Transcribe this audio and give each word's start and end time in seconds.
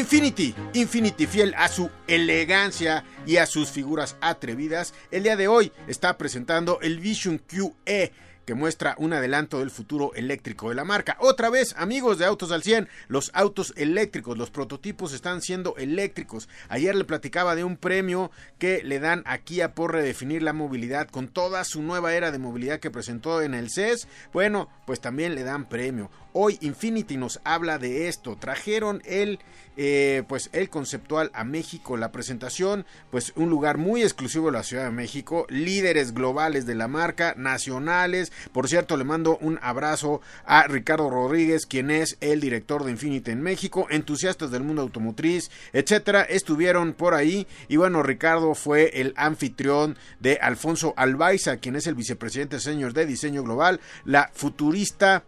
Infinity, 0.00 0.54
Infinity 0.72 1.26
fiel 1.26 1.54
a 1.58 1.68
su 1.68 1.90
elegancia 2.08 3.04
y 3.26 3.36
a 3.36 3.44
sus 3.44 3.68
figuras 3.68 4.16
atrevidas, 4.22 4.94
el 5.10 5.24
día 5.24 5.36
de 5.36 5.46
hoy 5.46 5.72
está 5.88 6.16
presentando 6.16 6.80
el 6.80 7.00
Vision 7.00 7.36
QE 7.36 8.10
que 8.46 8.54
muestra 8.54 8.94
un 8.98 9.12
adelanto 9.12 9.58
del 9.60 9.70
futuro 9.70 10.12
eléctrico 10.14 10.70
de 10.70 10.74
la 10.74 10.84
marca. 10.84 11.18
Otra 11.20 11.50
vez, 11.50 11.74
amigos 11.76 12.18
de 12.18 12.24
Autos 12.24 12.50
al 12.50 12.62
100, 12.62 12.88
los 13.08 13.30
autos 13.34 13.74
eléctricos, 13.76 14.38
los 14.38 14.50
prototipos 14.50 15.12
están 15.12 15.42
siendo 15.42 15.76
eléctricos. 15.76 16.48
Ayer 16.70 16.96
le 16.96 17.04
platicaba 17.04 17.54
de 17.54 17.62
un 17.62 17.76
premio 17.76 18.30
que 18.58 18.82
le 18.82 19.00
dan 19.00 19.22
a 19.26 19.38
por 19.74 19.92
redefinir 19.92 20.42
la 20.42 20.52
movilidad 20.54 21.08
con 21.08 21.28
toda 21.28 21.62
su 21.64 21.82
nueva 21.82 22.14
era 22.14 22.32
de 22.32 22.38
movilidad 22.38 22.80
que 22.80 22.90
presentó 22.90 23.42
en 23.42 23.52
el 23.54 23.70
CES. 23.70 24.08
Bueno, 24.32 24.68
pues 24.86 25.00
también 25.00 25.34
le 25.34 25.44
dan 25.44 25.68
premio. 25.68 26.10
Hoy 26.32 26.58
Infinity 26.60 27.16
nos 27.16 27.40
habla 27.44 27.78
de 27.78 28.08
esto. 28.08 28.36
Trajeron 28.36 29.02
el, 29.04 29.40
eh, 29.76 30.22
pues 30.28 30.48
el 30.52 30.70
conceptual 30.70 31.30
a 31.34 31.42
México. 31.42 31.96
La 31.96 32.12
presentación, 32.12 32.86
pues 33.10 33.32
un 33.34 33.50
lugar 33.50 33.78
muy 33.78 34.02
exclusivo 34.02 34.46
de 34.46 34.52
la 34.52 34.62
Ciudad 34.62 34.84
de 34.84 34.92
México. 34.92 35.46
Líderes 35.48 36.14
globales 36.14 36.66
de 36.66 36.76
la 36.76 36.86
marca, 36.86 37.34
nacionales. 37.36 38.32
Por 38.52 38.68
cierto, 38.68 38.96
le 38.96 39.04
mando 39.04 39.38
un 39.38 39.58
abrazo 39.60 40.20
a 40.44 40.68
Ricardo 40.68 41.10
Rodríguez, 41.10 41.66
quien 41.66 41.90
es 41.90 42.16
el 42.20 42.40
director 42.40 42.84
de 42.84 42.92
Infinity 42.92 43.32
en 43.32 43.42
México. 43.42 43.88
Entusiastas 43.90 44.52
del 44.52 44.62
mundo 44.62 44.82
automotriz, 44.82 45.50
etcétera, 45.72 46.22
estuvieron 46.22 46.92
por 46.92 47.14
ahí. 47.14 47.48
Y 47.66 47.76
bueno, 47.76 48.02
Ricardo 48.02 48.54
fue 48.54 49.00
el 49.00 49.14
anfitrión 49.16 49.96
de 50.20 50.38
Alfonso 50.40 50.94
Albaiza, 50.96 51.56
quien 51.56 51.74
es 51.74 51.88
el 51.88 51.96
vicepresidente 51.96 52.60
señor 52.60 52.92
de 52.92 53.06
diseño 53.06 53.42
global, 53.42 53.80
la 54.04 54.30
futurista 54.32 55.24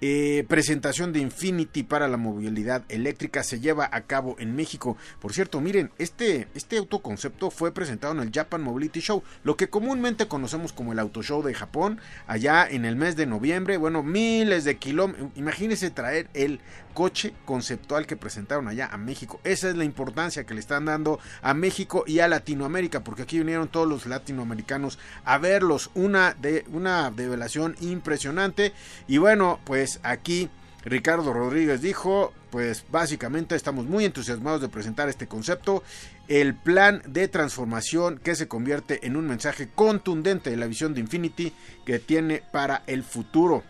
eh, 0.00 0.44
presentación 0.48 1.12
de 1.12 1.20
Infinity 1.20 1.82
para 1.82 2.08
la 2.08 2.16
movilidad 2.16 2.84
eléctrica 2.88 3.42
se 3.42 3.60
lleva 3.60 3.88
a 3.90 4.02
cabo 4.02 4.36
en 4.38 4.54
México. 4.54 4.96
Por 5.20 5.32
cierto, 5.32 5.60
miren, 5.60 5.90
este, 5.98 6.48
este 6.54 6.78
autoconcepto 6.78 7.50
fue 7.50 7.72
presentado 7.72 8.12
en 8.14 8.20
el 8.20 8.32
Japan 8.32 8.62
Mobility 8.62 9.00
Show, 9.00 9.22
lo 9.44 9.56
que 9.56 9.68
comúnmente 9.68 10.28
conocemos 10.28 10.72
como 10.72 10.92
el 10.92 10.98
Auto 10.98 11.22
Show 11.22 11.42
de 11.42 11.54
Japón, 11.54 12.00
allá 12.26 12.66
en 12.68 12.84
el 12.84 12.96
mes 12.96 13.16
de 13.16 13.26
noviembre. 13.26 13.76
Bueno, 13.76 14.02
miles 14.02 14.64
de 14.64 14.76
kilómetros. 14.76 15.30
Imagínense 15.36 15.90
traer 15.90 16.28
el 16.34 16.60
coche 16.98 17.32
conceptual 17.44 18.06
que 18.06 18.16
presentaron 18.16 18.66
allá 18.66 18.88
a 18.90 18.96
México. 18.96 19.40
Esa 19.44 19.68
es 19.68 19.76
la 19.76 19.84
importancia 19.84 20.44
que 20.44 20.54
le 20.54 20.58
están 20.58 20.86
dando 20.86 21.20
a 21.42 21.54
México 21.54 22.02
y 22.06 22.18
a 22.18 22.26
Latinoamérica, 22.26 23.04
porque 23.04 23.22
aquí 23.22 23.38
vinieron 23.38 23.68
todos 23.68 23.88
los 23.88 24.06
latinoamericanos 24.06 24.98
a 25.24 25.38
verlos. 25.38 25.92
Una, 25.94 26.34
de, 26.34 26.64
una 26.72 27.12
develación 27.12 27.76
impresionante. 27.80 28.72
Y 29.06 29.18
bueno, 29.18 29.60
pues 29.64 29.87
aquí 30.02 30.48
Ricardo 30.84 31.32
Rodríguez 31.32 31.82
dijo, 31.82 32.32
pues 32.50 32.84
básicamente 32.90 33.54
estamos 33.54 33.86
muy 33.86 34.04
entusiasmados 34.04 34.60
de 34.60 34.68
presentar 34.68 35.08
este 35.08 35.26
concepto, 35.26 35.82
el 36.28 36.54
plan 36.54 37.02
de 37.06 37.28
transformación 37.28 38.18
que 38.18 38.34
se 38.34 38.48
convierte 38.48 39.06
en 39.06 39.16
un 39.16 39.26
mensaje 39.26 39.68
contundente 39.74 40.50
de 40.50 40.56
la 40.56 40.66
visión 40.66 40.94
de 40.94 41.00
Infinity 41.00 41.52
que 41.84 41.98
tiene 41.98 42.42
para 42.52 42.82
el 42.86 43.02
futuro. 43.02 43.64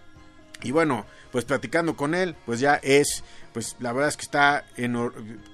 Y 0.62 0.72
bueno, 0.72 1.06
pues 1.30 1.44
platicando 1.44 1.96
con 1.96 2.14
él, 2.14 2.34
pues 2.44 2.60
ya 2.60 2.74
es, 2.82 3.22
pues 3.52 3.76
la 3.80 3.92
verdad 3.92 4.08
es 4.08 4.16
que 4.16 4.24
está 4.24 4.64
en, 4.76 4.96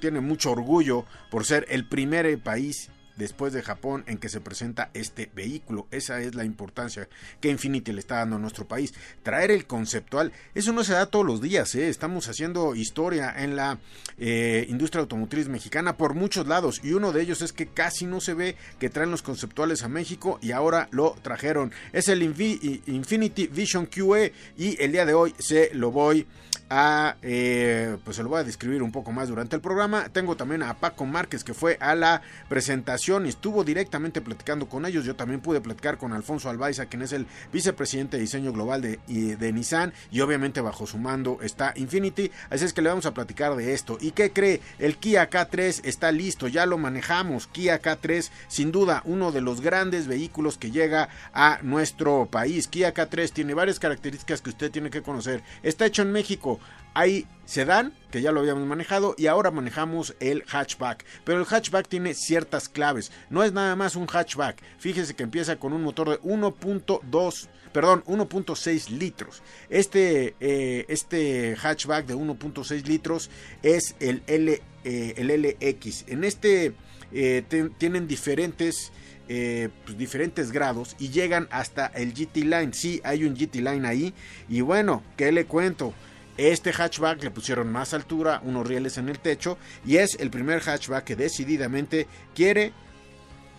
tiene 0.01 0.21
mucho 0.21 0.51
orgullo 0.51 1.05
por 1.31 1.45
ser 1.45 1.67
el 1.69 1.87
primer 1.87 2.39
país 2.43 2.91
después 3.17 3.53
de 3.53 3.63
Japón 3.63 4.05
en 4.07 4.19
que 4.19 4.29
se 4.29 4.41
presenta 4.41 4.91
este 4.95 5.31
vehículo. 5.35 5.87
Esa 5.91 6.21
es 6.21 6.35
la 6.35 6.45
importancia 6.45 7.09
que 7.41 7.51
Infinity 7.51 7.93
le 7.93 8.01
está 8.01 8.17
dando 8.17 8.37
a 8.37 8.39
nuestro 8.39 8.67
país. 8.67 8.95
Traer 9.23 9.51
el 9.51 9.67
conceptual, 9.67 10.33
eso 10.55 10.73
no 10.73 10.85
se 10.85 10.93
da 10.93 11.07
todos 11.07 11.27
los 11.27 11.41
días, 11.41 11.75
¿eh? 11.75 11.89
estamos 11.89 12.29
haciendo 12.29 12.75
historia 12.75 13.35
en 13.37 13.57
la 13.57 13.79
eh, 14.19 14.67
industria 14.69 15.01
automotriz 15.01 15.49
mexicana 15.49 15.97
por 15.97 16.15
muchos 16.15 16.47
lados 16.47 16.81
y 16.83 16.93
uno 16.93 17.13
de 17.13 17.23
ellos 17.23 17.43
es 17.43 17.53
que 17.53 17.67
casi 17.67 18.07
no 18.07 18.21
se 18.21 18.35
ve 18.35 18.57
que 18.79 18.91
traen 18.91 19.11
los 19.11 19.23
conceptuales 19.23 19.83
a 19.83 19.89
México 19.89 20.39
y 20.43 20.53
ahora 20.53 20.89
lo 20.91 21.17
trajeron. 21.23 21.73
Es 21.93 22.09
el 22.09 22.23
Infinity 22.23 23.47
Vision 23.49 23.87
QE 23.87 24.33
y 24.57 24.81
el 24.83 24.93
día 24.93 25.07
de 25.07 25.15
hoy 25.15 25.35
se 25.39 25.71
lo 25.75 25.91
voy 25.91 26.27
a, 26.71 27.17
eh, 27.23 27.97
pues 28.05 28.17
se 28.17 28.23
lo 28.23 28.29
voy 28.31 28.41
a 28.41 28.45
describir 28.45 28.83
un 28.83 28.93
poco 28.93 29.13
más 29.13 29.29
durante 29.29 29.57
el 29.57 29.63
programa. 29.63 30.09
Tengo 30.09 30.37
también 30.37 30.63
a 30.63 30.75
Paco 30.75 31.05
Márquez 31.05 31.45
que 31.45 31.55
fue 31.55 31.77
a 31.81 31.95
la 31.95 32.23
presentación 32.49 33.04
estuvo 33.27 33.65
directamente 33.65 34.21
platicando 34.23 34.69
con 34.69 34.87
ellos. 34.87 35.05
Yo 35.05 35.15
también 35.15 35.41
pude 35.41 35.61
platicar 35.61 35.99
con 35.99 36.13
Alfonso 36.13 36.49
Albaiza, 36.49 36.87
quien 36.87 37.03
es 37.03 37.13
el 37.13 37.27
vicepresidente 37.53 38.17
de 38.17 38.23
diseño 38.23 38.53
global 38.53 38.81
de, 38.81 38.99
de 39.07 39.53
Nissan 39.53 39.93
y 40.11 40.21
obviamente 40.21 40.63
bajo 40.63 40.87
su 40.87 40.97
mando 40.97 41.39
está 41.43 41.75
Infinity. 41.77 42.31
Así 42.49 42.65
es 42.65 42.73
que 42.73 42.81
le 42.81 42.89
vamos 42.89 43.07
a 43.07 43.13
platicar 43.15 43.55
de 43.57 43.75
esto. 43.75 43.99
¿Y 44.01 44.13
qué 44.13 44.33
cree? 44.33 44.61
El 44.79 44.97
Kia 44.97 45.29
K3 45.29 45.83
está 45.85 46.13
listo, 46.13 46.49
ya 46.49 46.65
lo 46.65 46.79
manejamos. 46.79 47.47
Kia 47.47 47.81
K3 47.81 48.31
sin 48.49 48.73
duda 48.73 49.03
uno 49.05 49.33
de 49.33 49.43
los 49.43 49.61
grandes 49.61 50.07
vehículos 50.07 50.57
que 50.57 50.71
llega 50.71 51.11
a 51.35 51.59
nuestro 51.63 52.27
país. 52.31 52.69
Kia 52.69 52.95
K3 52.95 53.31
tiene 53.31 53.53
varias 53.53 53.79
características 53.79 54.41
que 54.41 54.51
usted 54.51 54.71
tiene 54.71 54.89
que 54.89 55.03
conocer. 55.03 55.43
Está 55.63 55.85
hecho 55.85 56.03
en 56.03 56.13
México 56.13 56.59
hay 56.95 57.27
sedán, 57.45 57.93
que 58.11 58.23
ya 58.23 58.33
lo 58.33 58.41
habíamos 58.41 58.67
manejado, 58.67 59.15
y 59.19 59.27
ahora 59.27 59.51
manejamos 59.51 60.15
el 60.21 60.45
hatchback. 60.45 61.05
Pero 61.25 61.41
el 61.41 61.47
hatchback 61.47 61.89
tiene 61.89 62.15
ciertas 62.15 62.69
claves. 62.69 63.13
No 63.29 63.43
es 63.43 63.53
nada 63.53 63.77
más 63.77 63.97
un 63.97 64.07
hatchback. 64.07 64.63
Fíjese 64.79 65.15
que 65.15 65.25
empieza 65.25 65.57
con 65.57 65.73
un 65.73 65.83
motor 65.83 66.11
de 66.11 66.21
1.2 66.21 67.49
perdón, 67.75 68.05
1.6 68.07 68.89
litros. 68.91 69.43
Este, 69.69 70.37
eh, 70.39 70.87
este 70.89 71.57
hatchback 71.57 72.07
de 72.07 72.15
1.6 72.15 72.85
litros 72.87 73.31
es 73.65 73.97
el, 73.99 74.23
L, 74.29 74.63
eh, 74.85 75.15
el 75.17 75.27
LX. 75.27 76.05
En 76.07 76.23
este 76.23 76.73
eh, 77.13 77.43
tienen 77.77 78.07
diferentes 78.07 78.93
pues, 79.27 79.99
diferentes 79.99 80.53
grados 80.53 80.95
y 81.01 81.09
llegan 81.09 81.49
hasta 81.51 81.87
el 81.87 82.13
GT 82.15 82.45
Line. 82.45 82.73
Sí, 82.73 83.01
hay 83.03 83.25
un 83.25 83.35
GT 83.35 83.57
Line 83.57 83.89
ahí. 83.89 84.15
Y 84.49 84.61
bueno, 84.61 85.03
¿qué 85.17 85.33
le 85.33 85.45
cuento? 85.45 85.95
Este 86.37 86.73
hatchback 86.73 87.23
le 87.23 87.31
pusieron 87.31 87.71
más 87.71 87.95
altura, 87.95 88.41
unos 88.45 88.67
rieles 88.67 88.99
en 88.99 89.09
el 89.09 89.19
techo 89.19 89.59
y 89.85 89.97
es 89.99 90.17
el 90.19 90.31
primer 90.31 90.61
hatchback 90.61 91.05
que 91.05 91.17
decididamente 91.17 92.09
quiere 92.35 92.73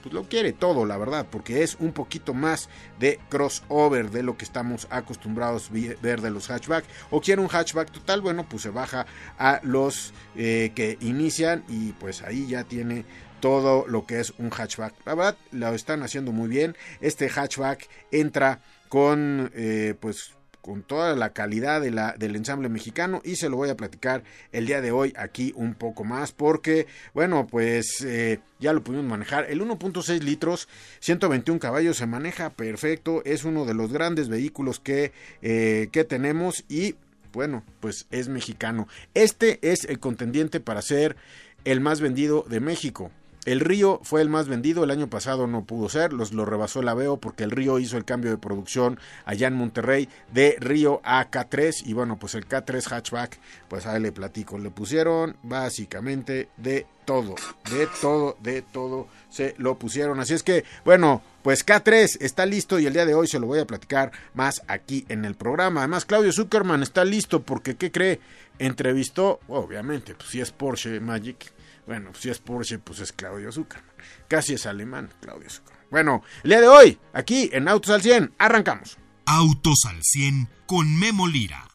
pues 0.05 0.13
lo 0.13 0.29
quiere 0.29 0.53
todo, 0.53 0.85
la 0.85 0.97
verdad, 0.97 1.25
porque 1.31 1.63
es 1.63 1.77
un 1.79 1.91
poquito 1.91 2.35
más 2.35 2.69
de 2.99 3.19
crossover 3.27 4.11
de 4.11 4.21
lo 4.21 4.37
que 4.37 4.45
estamos 4.45 4.85
acostumbrados 4.91 5.71
a 5.71 5.73
ver 5.99 6.21
de 6.21 6.29
los 6.29 6.47
hatchback. 6.47 6.85
O 7.09 7.21
quiere 7.21 7.41
un 7.41 7.47
hatchback 7.47 7.89
total, 7.89 8.21
bueno, 8.21 8.47
pues 8.47 8.61
se 8.61 8.69
baja 8.69 9.07
a 9.39 9.59
los 9.63 10.13
eh, 10.35 10.73
que 10.75 10.99
inician 11.01 11.63
y 11.67 11.93
pues 11.93 12.21
ahí 12.21 12.45
ya 12.45 12.65
tiene 12.65 13.03
todo 13.39 13.87
lo 13.87 14.05
que 14.05 14.19
es 14.19 14.31
un 14.37 14.51
hatchback. 14.51 14.93
La 15.05 15.15
verdad, 15.15 15.37
lo 15.51 15.73
están 15.73 16.03
haciendo 16.03 16.31
muy 16.31 16.49
bien. 16.49 16.77
Este 17.01 17.27
hatchback 17.27 17.89
entra 18.11 18.61
con 18.89 19.51
eh, 19.55 19.95
pues 19.99 20.35
con 20.65 20.81
toda 20.81 21.15
la 21.15 21.29
calidad 21.29 21.79
de 21.79 21.91
la, 21.91 22.15
del 22.17 22.35
ensamble 22.35 22.69
mexicano 22.69 23.21
y 23.23 23.35
se 23.35 23.49
lo 23.49 23.55
voy 23.55 23.69
a 23.69 23.77
platicar 23.77 24.23
el 24.51 24.65
día 24.65 24.81
de 24.81 24.89
hoy 24.89 25.13
aquí 25.15 25.53
un 25.55 25.75
poco 25.75 26.03
más 26.03 26.31
porque 26.31 26.87
bueno 27.13 27.45
pues 27.45 28.01
eh, 28.01 28.39
ya 28.59 28.73
lo 28.73 28.83
pudimos 28.83 29.05
manejar. 29.05 29.45
El 29.47 29.61
1.6 29.61 30.21
litros 30.21 30.67
121 31.01 31.59
caballos 31.59 31.97
se 31.97 32.07
maneja 32.07 32.49
perfecto 32.49 33.21
es 33.25 33.43
uno 33.43 33.65
de 33.65 33.75
los 33.75 33.93
grandes 33.93 34.27
vehículos 34.27 34.79
que, 34.79 35.11
eh, 35.43 35.89
que 35.91 36.03
tenemos 36.03 36.65
y 36.67 36.95
bueno 37.31 37.63
pues 37.79 38.07
es 38.09 38.27
mexicano. 38.27 38.87
Este 39.13 39.59
es 39.61 39.85
el 39.85 39.99
contendiente 39.99 40.59
para 40.61 40.81
ser 40.81 41.15
el 41.63 41.79
más 41.79 42.01
vendido 42.01 42.43
de 42.49 42.59
México 42.59 43.11
el 43.45 43.59
Río 43.59 43.99
fue 44.03 44.21
el 44.21 44.29
más 44.29 44.47
vendido, 44.47 44.83
el 44.83 44.91
año 44.91 45.09
pasado 45.09 45.47
no 45.47 45.63
pudo 45.65 45.87
ser, 45.87 46.13
los 46.13 46.33
lo 46.33 46.45
rebasó 46.45 46.81
el 46.81 46.89
Aveo 46.89 47.17
porque 47.17 47.43
el 47.43 47.51
Río 47.51 47.79
hizo 47.79 47.97
el 47.97 48.05
cambio 48.05 48.31
de 48.31 48.37
producción 48.37 48.99
allá 49.23 49.47
en 49.47 49.53
Monterrey 49.53 50.09
de 50.33 50.57
Río 50.59 50.99
a 51.03 51.29
K3 51.29 51.83
y 51.85 51.93
bueno, 51.93 52.17
pues 52.17 52.35
el 52.35 52.47
K3 52.47 52.91
hatchback, 52.91 53.39
pues 53.67 53.85
ahí 53.85 54.01
le 54.01 54.11
platico, 54.11 54.57
le 54.57 54.71
pusieron 54.71 55.37
básicamente 55.43 56.49
de 56.57 56.87
todo, 57.05 57.35
de 57.71 57.87
todo, 58.01 58.37
de 58.41 58.63
todo 58.63 59.07
se 59.29 59.53
lo 59.57 59.77
pusieron, 59.77 60.19
así 60.19 60.33
es 60.33 60.43
que 60.43 60.65
bueno, 60.83 61.21
Pues 61.45 61.63
K3 61.63 62.17
está 62.21 62.47
listo 62.47 62.79
y 62.79 62.87
el 62.87 62.93
día 62.93 63.05
de 63.05 63.13
hoy 63.13 63.27
se 63.27 63.37
lo 63.37 63.45
voy 63.45 63.59
a 63.59 63.67
platicar 63.67 64.11
más 64.33 64.63
aquí 64.67 65.05
en 65.09 65.25
el 65.25 65.35
programa. 65.35 65.81
Además, 65.81 66.03
Claudio 66.03 66.31
Zuckerman 66.31 66.81
está 66.81 67.05
listo 67.05 67.43
porque, 67.43 67.75
¿qué 67.75 67.91
cree? 67.91 68.19
Entrevistó, 68.57 69.39
obviamente, 69.47 70.15
pues 70.15 70.29
si 70.29 70.41
es 70.41 70.51
Porsche 70.51 70.99
Magic, 70.99 71.53
bueno, 71.85 72.11
si 72.13 72.29
es 72.29 72.39
Porsche, 72.39 72.79
pues 72.79 72.99
es 72.99 73.11
Claudio 73.11 73.51
Zuckerman. 73.51 73.93
Casi 74.27 74.53
es 74.53 74.65
alemán, 74.65 75.11
Claudio 75.21 75.49
Zuckerman. 75.49 75.85
Bueno, 75.91 76.23
el 76.43 76.49
día 76.49 76.61
de 76.61 76.67
hoy, 76.67 76.99
aquí 77.13 77.49
en 77.53 77.67
Autos 77.67 77.91
al 77.91 78.01
100, 78.01 78.33
arrancamos. 78.37 78.97
Autos 79.25 79.85
al 79.87 79.99
100 80.01 80.49
con 80.65 80.97
Memo 80.97 81.27
Lira. 81.27 81.67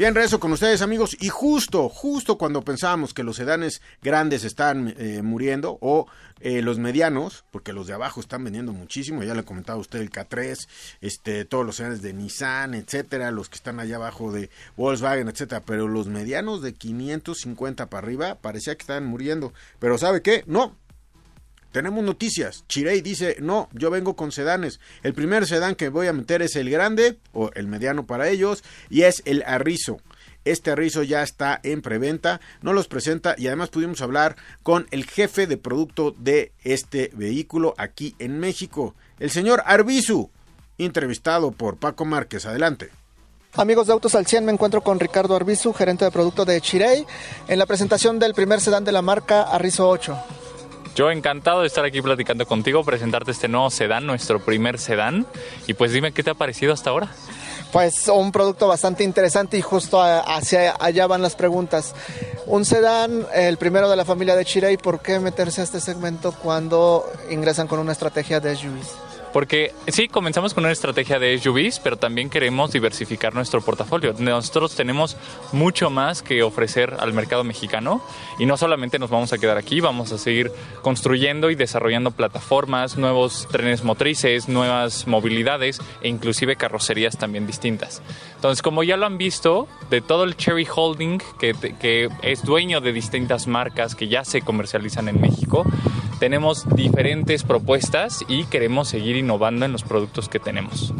Bien, 0.00 0.14
rezo 0.14 0.40
con 0.40 0.50
ustedes 0.52 0.80
amigos. 0.80 1.14
Y 1.20 1.28
justo, 1.28 1.90
justo 1.90 2.38
cuando 2.38 2.62
pensábamos 2.62 3.12
que 3.12 3.22
los 3.22 3.36
sedanes 3.36 3.82
grandes 4.00 4.44
están 4.44 4.94
eh, 4.96 5.20
muriendo 5.20 5.76
o 5.82 6.06
eh, 6.40 6.62
los 6.62 6.78
medianos, 6.78 7.44
porque 7.50 7.74
los 7.74 7.86
de 7.86 7.92
abajo 7.92 8.18
están 8.18 8.42
vendiendo 8.42 8.72
muchísimo, 8.72 9.22
ya 9.22 9.34
le 9.34 9.44
comentaba 9.44 9.78
usted 9.78 10.00
el 10.00 10.10
K3, 10.10 10.56
este, 11.02 11.44
todos 11.44 11.66
los 11.66 11.76
sedanes 11.76 12.00
de 12.00 12.14
Nissan, 12.14 12.72
etcétera, 12.72 13.30
los 13.30 13.50
que 13.50 13.56
están 13.56 13.78
allá 13.78 13.96
abajo 13.96 14.32
de 14.32 14.48
Volkswagen, 14.74 15.28
etcétera, 15.28 15.64
pero 15.66 15.86
los 15.86 16.06
medianos 16.06 16.62
de 16.62 16.72
550 16.72 17.90
para 17.90 18.02
arriba 18.02 18.36
parecía 18.36 18.74
que 18.76 18.80
estaban 18.80 19.04
muriendo, 19.04 19.52
pero 19.80 19.98
¿sabe 19.98 20.22
qué? 20.22 20.44
No, 20.46 20.78
tenemos 21.72 22.04
noticias. 22.04 22.64
Chirey 22.68 23.00
dice, 23.00 23.36
no, 23.40 23.68
yo 23.72 23.90
vengo 23.90 24.16
con 24.16 24.32
sedanes. 24.32 24.80
El 25.02 25.14
primer 25.14 25.46
sedán 25.46 25.74
que 25.74 25.88
voy 25.88 26.06
a 26.06 26.12
meter 26.12 26.42
es 26.42 26.56
el 26.56 26.70
grande, 26.70 27.18
o 27.32 27.50
el 27.54 27.66
mediano 27.66 28.06
para 28.06 28.28
ellos, 28.28 28.64
y 28.88 29.02
es 29.02 29.22
el 29.24 29.42
Arrizo. 29.46 29.98
Este 30.44 30.70
Arrizo 30.70 31.02
ya 31.02 31.22
está 31.22 31.60
en 31.62 31.82
preventa, 31.82 32.40
no 32.62 32.72
los 32.72 32.88
presenta 32.88 33.34
y 33.36 33.46
además 33.46 33.68
pudimos 33.68 34.00
hablar 34.00 34.36
con 34.62 34.86
el 34.90 35.04
jefe 35.04 35.46
de 35.46 35.58
producto 35.58 36.14
de 36.16 36.52
este 36.64 37.10
vehículo 37.14 37.74
aquí 37.76 38.14
en 38.18 38.38
México, 38.38 38.94
el 39.18 39.30
señor 39.30 39.62
Arbizu, 39.66 40.30
entrevistado 40.78 41.50
por 41.52 41.76
Paco 41.76 42.06
Márquez. 42.06 42.46
Adelante. 42.46 42.90
Amigos 43.54 43.88
de 43.88 43.92
Autos 43.92 44.14
al 44.14 44.26
100, 44.26 44.46
me 44.46 44.52
encuentro 44.52 44.80
con 44.80 44.98
Ricardo 44.98 45.36
Arbizu, 45.36 45.74
gerente 45.74 46.04
de 46.04 46.10
producto 46.10 46.44
de 46.44 46.60
Chirey, 46.60 47.04
en 47.48 47.58
la 47.58 47.66
presentación 47.66 48.18
del 48.18 48.32
primer 48.32 48.60
sedán 48.60 48.84
de 48.84 48.92
la 48.92 49.02
marca 49.02 49.42
Arrizo 49.42 49.88
8. 49.88 50.39
Yo 51.00 51.10
encantado 51.10 51.62
de 51.62 51.66
estar 51.66 51.82
aquí 51.82 52.02
platicando 52.02 52.46
contigo, 52.46 52.84
presentarte 52.84 53.30
este 53.30 53.48
nuevo 53.48 53.70
sedán, 53.70 54.04
nuestro 54.04 54.38
primer 54.38 54.78
sedán. 54.78 55.26
Y 55.66 55.72
pues 55.72 55.92
dime 55.92 56.12
qué 56.12 56.22
te 56.22 56.28
ha 56.28 56.34
parecido 56.34 56.74
hasta 56.74 56.90
ahora. 56.90 57.08
Pues 57.72 58.06
un 58.08 58.30
producto 58.30 58.68
bastante 58.68 59.02
interesante 59.02 59.56
y 59.56 59.62
justo 59.62 59.98
hacia 60.02 60.76
allá 60.78 61.06
van 61.06 61.22
las 61.22 61.36
preguntas. 61.36 61.94
Un 62.44 62.66
sedán, 62.66 63.26
el 63.32 63.56
primero 63.56 63.88
de 63.88 63.96
la 63.96 64.04
familia 64.04 64.36
de 64.36 64.44
Chirey, 64.44 64.76
¿por 64.76 65.00
qué 65.00 65.18
meterse 65.20 65.62
a 65.62 65.64
este 65.64 65.80
segmento 65.80 66.32
cuando 66.32 67.10
ingresan 67.30 67.66
con 67.66 67.78
una 67.78 67.92
estrategia 67.92 68.38
de 68.38 68.54
SUVs? 68.54 69.09
Porque 69.32 69.72
sí, 69.86 70.08
comenzamos 70.08 70.54
con 70.54 70.64
una 70.64 70.72
estrategia 70.72 71.18
de 71.18 71.38
SUVs, 71.38 71.78
pero 71.78 71.96
también 71.96 72.30
queremos 72.30 72.72
diversificar 72.72 73.32
nuestro 73.32 73.60
portafolio. 73.60 74.12
Nosotros 74.18 74.74
tenemos 74.74 75.16
mucho 75.52 75.88
más 75.88 76.22
que 76.22 76.42
ofrecer 76.42 76.96
al 76.98 77.12
mercado 77.12 77.44
mexicano 77.44 78.02
y 78.38 78.46
no 78.46 78.56
solamente 78.56 78.98
nos 78.98 79.10
vamos 79.10 79.32
a 79.32 79.38
quedar 79.38 79.56
aquí, 79.56 79.80
vamos 79.80 80.10
a 80.12 80.18
seguir 80.18 80.50
construyendo 80.82 81.50
y 81.50 81.54
desarrollando 81.54 82.10
plataformas, 82.10 82.96
nuevos 82.96 83.46
trenes 83.50 83.84
motrices, 83.84 84.48
nuevas 84.48 85.06
movilidades 85.06 85.80
e 86.02 86.08
inclusive 86.08 86.56
carrocerías 86.56 87.16
también 87.16 87.46
distintas. 87.46 88.02
Entonces, 88.34 88.62
como 88.62 88.82
ya 88.82 88.96
lo 88.96 89.06
han 89.06 89.18
visto, 89.18 89.68
de 89.90 90.00
todo 90.00 90.24
el 90.24 90.36
Cherry 90.36 90.66
Holding, 90.74 91.22
que, 91.38 91.54
que 91.80 92.08
es 92.22 92.42
dueño 92.42 92.80
de 92.80 92.92
distintas 92.92 93.46
marcas 93.46 93.94
que 93.94 94.08
ya 94.08 94.24
se 94.24 94.40
comercializan 94.42 95.08
en 95.08 95.20
México, 95.20 95.64
tenemos 96.20 96.68
diferentes 96.76 97.42
propuestas 97.42 98.24
y 98.28 98.44
queremos 98.44 98.88
seguir 98.88 99.16
innovando 99.16 99.64
en 99.64 99.72
los 99.72 99.82
productos 99.82 100.28
que 100.28 100.38
tenemos. 100.38 100.94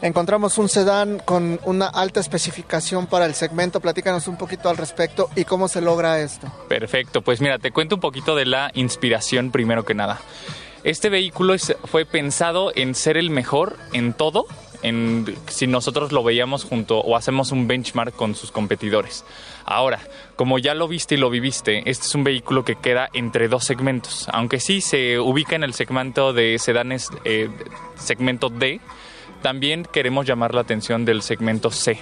Encontramos 0.00 0.58
un 0.58 0.68
sedán 0.68 1.20
con 1.24 1.60
una 1.64 1.86
alta 1.86 2.20
especificación 2.20 3.06
para 3.06 3.26
el 3.26 3.34
segmento. 3.34 3.80
Platícanos 3.80 4.26
un 4.26 4.36
poquito 4.36 4.68
al 4.68 4.76
respecto 4.76 5.28
y 5.36 5.44
cómo 5.44 5.68
se 5.68 5.80
logra 5.80 6.20
esto. 6.20 6.50
Perfecto, 6.68 7.22
pues 7.22 7.40
mira, 7.40 7.58
te 7.58 7.72
cuento 7.72 7.96
un 7.96 8.00
poquito 8.00 8.34
de 8.34 8.46
la 8.46 8.70
inspiración 8.74 9.50
primero 9.50 9.84
que 9.84 9.94
nada. 9.94 10.20
Este 10.84 11.10
vehículo 11.10 11.54
fue 11.84 12.06
pensado 12.06 12.72
en 12.74 12.94
ser 12.94 13.16
el 13.16 13.30
mejor 13.30 13.76
en 13.92 14.14
todo 14.14 14.46
en, 14.82 15.36
si 15.48 15.66
nosotros 15.66 16.12
lo 16.12 16.22
veíamos 16.22 16.64
junto 16.64 16.98
o 16.98 17.16
hacemos 17.16 17.52
un 17.52 17.66
benchmark 17.66 18.14
con 18.14 18.34
sus 18.34 18.50
competidores. 18.50 19.24
Ahora, 19.64 20.00
como 20.36 20.58
ya 20.58 20.74
lo 20.74 20.88
viste 20.88 21.16
y 21.16 21.18
lo 21.18 21.30
viviste, 21.30 21.82
este 21.90 22.06
es 22.06 22.14
un 22.14 22.24
vehículo 22.24 22.64
que 22.64 22.76
queda 22.76 23.08
entre 23.12 23.48
dos 23.48 23.64
segmentos. 23.64 24.28
Aunque 24.32 24.60
sí 24.60 24.80
se 24.80 25.18
ubica 25.18 25.56
en 25.56 25.64
el 25.64 25.74
segmento 25.74 26.32
de 26.32 26.58
sedanes, 26.58 27.10
eh, 27.24 27.50
segmento 27.96 28.48
D, 28.48 28.80
también 29.42 29.84
queremos 29.84 30.26
llamar 30.26 30.54
la 30.54 30.62
atención 30.62 31.04
del 31.04 31.22
segmento 31.22 31.70
C 31.70 32.00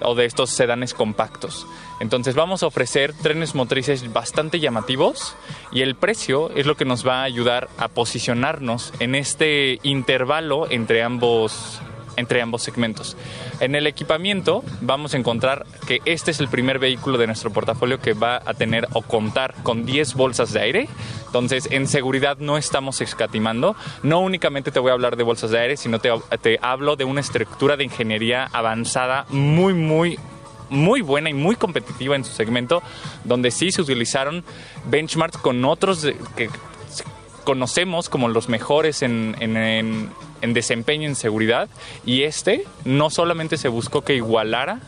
o 0.00 0.14
de 0.14 0.24
estos 0.26 0.50
sedanes 0.50 0.94
compactos. 0.94 1.66
Entonces 2.00 2.34
vamos 2.34 2.62
a 2.62 2.66
ofrecer 2.66 3.14
trenes 3.14 3.54
motrices 3.54 4.12
bastante 4.12 4.60
llamativos 4.60 5.36
y 5.72 5.82
el 5.82 5.94
precio 5.94 6.50
es 6.54 6.66
lo 6.66 6.76
que 6.76 6.84
nos 6.84 7.06
va 7.06 7.20
a 7.20 7.24
ayudar 7.24 7.68
a 7.78 7.88
posicionarnos 7.88 8.92
en 8.98 9.14
este 9.14 9.78
intervalo 9.82 10.70
entre 10.70 11.02
ambos 11.02 11.80
entre 12.16 12.42
ambos 12.42 12.62
segmentos. 12.62 13.16
En 13.60 13.74
el 13.74 13.86
equipamiento 13.86 14.64
vamos 14.80 15.14
a 15.14 15.18
encontrar 15.18 15.66
que 15.86 16.00
este 16.04 16.30
es 16.30 16.40
el 16.40 16.48
primer 16.48 16.78
vehículo 16.78 17.18
de 17.18 17.26
nuestro 17.26 17.52
portafolio 17.52 18.00
que 18.00 18.12
va 18.12 18.42
a 18.44 18.54
tener 18.54 18.88
o 18.92 19.02
contar 19.02 19.54
con 19.62 19.84
10 19.84 20.14
bolsas 20.14 20.52
de 20.52 20.60
aire. 20.60 20.88
Entonces, 21.26 21.68
en 21.70 21.86
seguridad 21.86 22.38
no 22.38 22.56
estamos 22.56 23.00
escatimando. 23.00 23.76
No 24.02 24.20
únicamente 24.20 24.70
te 24.70 24.80
voy 24.80 24.90
a 24.90 24.94
hablar 24.94 25.16
de 25.16 25.22
bolsas 25.22 25.50
de 25.50 25.58
aire, 25.58 25.76
sino 25.76 25.98
te, 25.98 26.10
te 26.40 26.58
hablo 26.62 26.96
de 26.96 27.04
una 27.04 27.20
estructura 27.20 27.76
de 27.76 27.84
ingeniería 27.84 28.48
avanzada 28.52 29.26
muy, 29.30 29.74
muy 29.74 30.18
muy 30.70 31.02
buena 31.02 31.30
y 31.30 31.34
muy 31.34 31.56
competitiva 31.56 32.16
en 32.16 32.24
su 32.24 32.32
segmento, 32.32 32.82
donde 33.22 33.50
sí 33.50 33.70
se 33.70 33.82
utilizaron 33.82 34.44
benchmarks 34.86 35.36
con 35.38 35.64
otros 35.64 36.06
que 36.36 36.48
conocemos 37.44 38.08
como 38.08 38.28
los 38.28 38.48
mejores 38.48 39.02
en, 39.02 39.36
en 39.40 40.54
desempeño 40.54 41.08
en 41.08 41.14
seguridad 41.14 41.68
y 42.04 42.22
este 42.22 42.64
no 42.84 43.10
solamente 43.10 43.56
se 43.56 43.68
buscó 43.68 44.02
que 44.02 44.14
igualara 44.14 44.80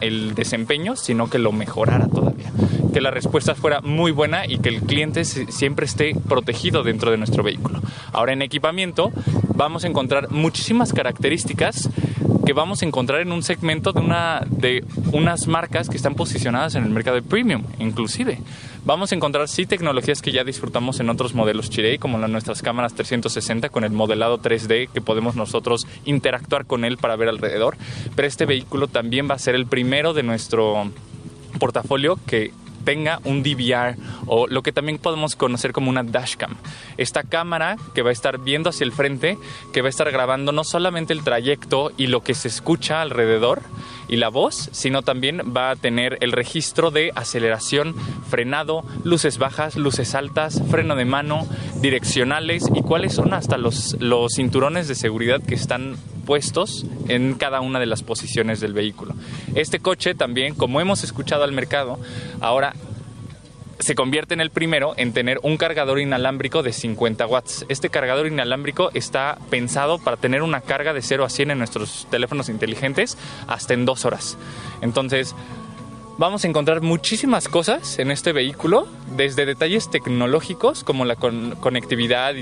el 0.00 0.34
desempeño, 0.34 0.96
sino 0.96 1.28
que 1.28 1.38
lo 1.38 1.52
mejorara 1.52 2.08
todavía. 2.08 2.50
Que 2.92 3.00
la 3.00 3.10
respuesta 3.10 3.54
fuera 3.54 3.80
muy 3.82 4.12
buena 4.12 4.46
y 4.46 4.58
que 4.58 4.70
el 4.70 4.80
cliente 4.80 5.24
siempre 5.24 5.86
esté 5.86 6.14
protegido 6.14 6.82
dentro 6.82 7.10
de 7.10 7.18
nuestro 7.18 7.42
vehículo. 7.42 7.80
Ahora 8.12 8.32
en 8.32 8.42
equipamiento 8.42 9.12
vamos 9.54 9.84
a 9.84 9.88
encontrar 9.88 10.30
muchísimas 10.30 10.92
características 10.92 11.90
que 12.46 12.52
vamos 12.54 12.82
a 12.82 12.86
encontrar 12.86 13.20
en 13.20 13.30
un 13.30 13.42
segmento 13.42 13.92
de, 13.92 14.00
de 14.48 14.84
unas 15.12 15.46
marcas 15.46 15.90
que 15.90 15.96
están 15.96 16.14
posicionadas 16.14 16.74
en 16.76 16.84
el 16.84 16.90
mercado 16.90 17.16
de 17.16 17.22
premium, 17.22 17.62
inclusive. 17.78 18.38
Vamos 18.88 19.12
a 19.12 19.14
encontrar 19.14 19.48
sí 19.48 19.66
tecnologías 19.66 20.22
que 20.22 20.32
ya 20.32 20.44
disfrutamos 20.44 20.98
en 20.98 21.10
otros 21.10 21.34
modelos 21.34 21.68
Chirei, 21.68 21.98
como 21.98 22.16
nuestras 22.26 22.62
cámaras 22.62 22.94
360 22.94 23.68
con 23.68 23.84
el 23.84 23.90
modelado 23.90 24.40
3D 24.40 24.88
que 24.88 25.02
podemos 25.02 25.36
nosotros 25.36 25.86
interactuar 26.06 26.64
con 26.64 26.86
él 26.86 26.96
para 26.96 27.14
ver 27.14 27.28
alrededor, 27.28 27.76
pero 28.16 28.26
este 28.26 28.46
vehículo 28.46 28.88
también 28.88 29.28
va 29.30 29.34
a 29.34 29.38
ser 29.38 29.56
el 29.56 29.66
primero 29.66 30.14
de 30.14 30.22
nuestro 30.22 30.90
portafolio 31.60 32.18
que 32.26 32.50
tenga 32.84 33.20
un 33.24 33.42
DVR 33.42 33.96
o 34.26 34.46
lo 34.46 34.62
que 34.62 34.72
también 34.72 34.98
podemos 34.98 35.36
conocer 35.36 35.72
como 35.72 35.90
una 35.90 36.02
dashcam. 36.02 36.56
Esta 36.96 37.22
cámara 37.22 37.76
que 37.94 38.02
va 38.02 38.10
a 38.10 38.12
estar 38.12 38.38
viendo 38.38 38.70
hacia 38.70 38.84
el 38.84 38.92
frente, 38.92 39.38
que 39.72 39.82
va 39.82 39.88
a 39.88 39.90
estar 39.90 40.10
grabando 40.10 40.52
no 40.52 40.64
solamente 40.64 41.12
el 41.12 41.22
trayecto 41.22 41.92
y 41.96 42.06
lo 42.06 42.22
que 42.22 42.34
se 42.34 42.48
escucha 42.48 43.02
alrededor 43.02 43.62
y 44.08 44.16
la 44.16 44.28
voz, 44.28 44.70
sino 44.72 45.02
también 45.02 45.54
va 45.56 45.70
a 45.70 45.76
tener 45.76 46.18
el 46.20 46.32
registro 46.32 46.90
de 46.90 47.12
aceleración, 47.14 47.94
frenado, 48.28 48.82
luces 49.04 49.38
bajas, 49.38 49.76
luces 49.76 50.14
altas, 50.14 50.62
freno 50.70 50.96
de 50.96 51.04
mano, 51.04 51.46
direccionales 51.80 52.64
y 52.74 52.82
cuáles 52.82 53.14
son 53.14 53.34
hasta 53.34 53.58
los, 53.58 53.96
los 54.00 54.32
cinturones 54.34 54.88
de 54.88 54.94
seguridad 54.94 55.42
que 55.42 55.54
están 55.54 55.96
puestos 56.28 56.84
en 57.08 57.32
cada 57.32 57.62
una 57.62 57.80
de 57.80 57.86
las 57.86 58.02
posiciones 58.02 58.60
del 58.60 58.74
vehículo. 58.74 59.14
Este 59.54 59.80
coche 59.80 60.14
también, 60.14 60.54
como 60.54 60.78
hemos 60.78 61.02
escuchado 61.02 61.42
al 61.42 61.52
mercado, 61.52 61.98
ahora 62.42 62.74
se 63.78 63.94
convierte 63.94 64.34
en 64.34 64.42
el 64.42 64.50
primero 64.50 64.92
en 64.98 65.14
tener 65.14 65.40
un 65.42 65.56
cargador 65.56 65.98
inalámbrico 65.98 66.62
de 66.62 66.74
50 66.74 67.26
watts. 67.26 67.64
Este 67.70 67.88
cargador 67.88 68.26
inalámbrico 68.26 68.90
está 68.92 69.38
pensado 69.48 69.98
para 69.98 70.18
tener 70.18 70.42
una 70.42 70.60
carga 70.60 70.92
de 70.92 71.00
0 71.00 71.24
a 71.24 71.30
100 71.30 71.52
en 71.52 71.58
nuestros 71.58 72.06
teléfonos 72.10 72.50
inteligentes 72.50 73.16
hasta 73.46 73.72
en 73.72 73.86
dos 73.86 74.04
horas. 74.04 74.36
Entonces, 74.82 75.34
vamos 76.18 76.44
a 76.44 76.48
encontrar 76.48 76.82
muchísimas 76.82 77.48
cosas 77.48 77.98
en 77.98 78.10
este 78.10 78.32
vehículo, 78.32 78.86
desde 79.16 79.46
detalles 79.46 79.88
tecnológicos 79.88 80.84
como 80.84 81.04
la 81.04 81.16
conectividad 81.16 82.34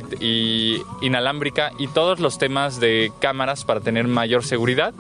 inalámbrica 1.03 1.71
y 1.79 1.87
todos 1.89 2.19
los 2.19 2.39
temas 2.39 2.81
de 2.81 3.13
cámaras 3.21 3.65
para 3.65 3.81
tener 3.81 4.09
mayor 4.09 4.45
seguridad 4.45 4.95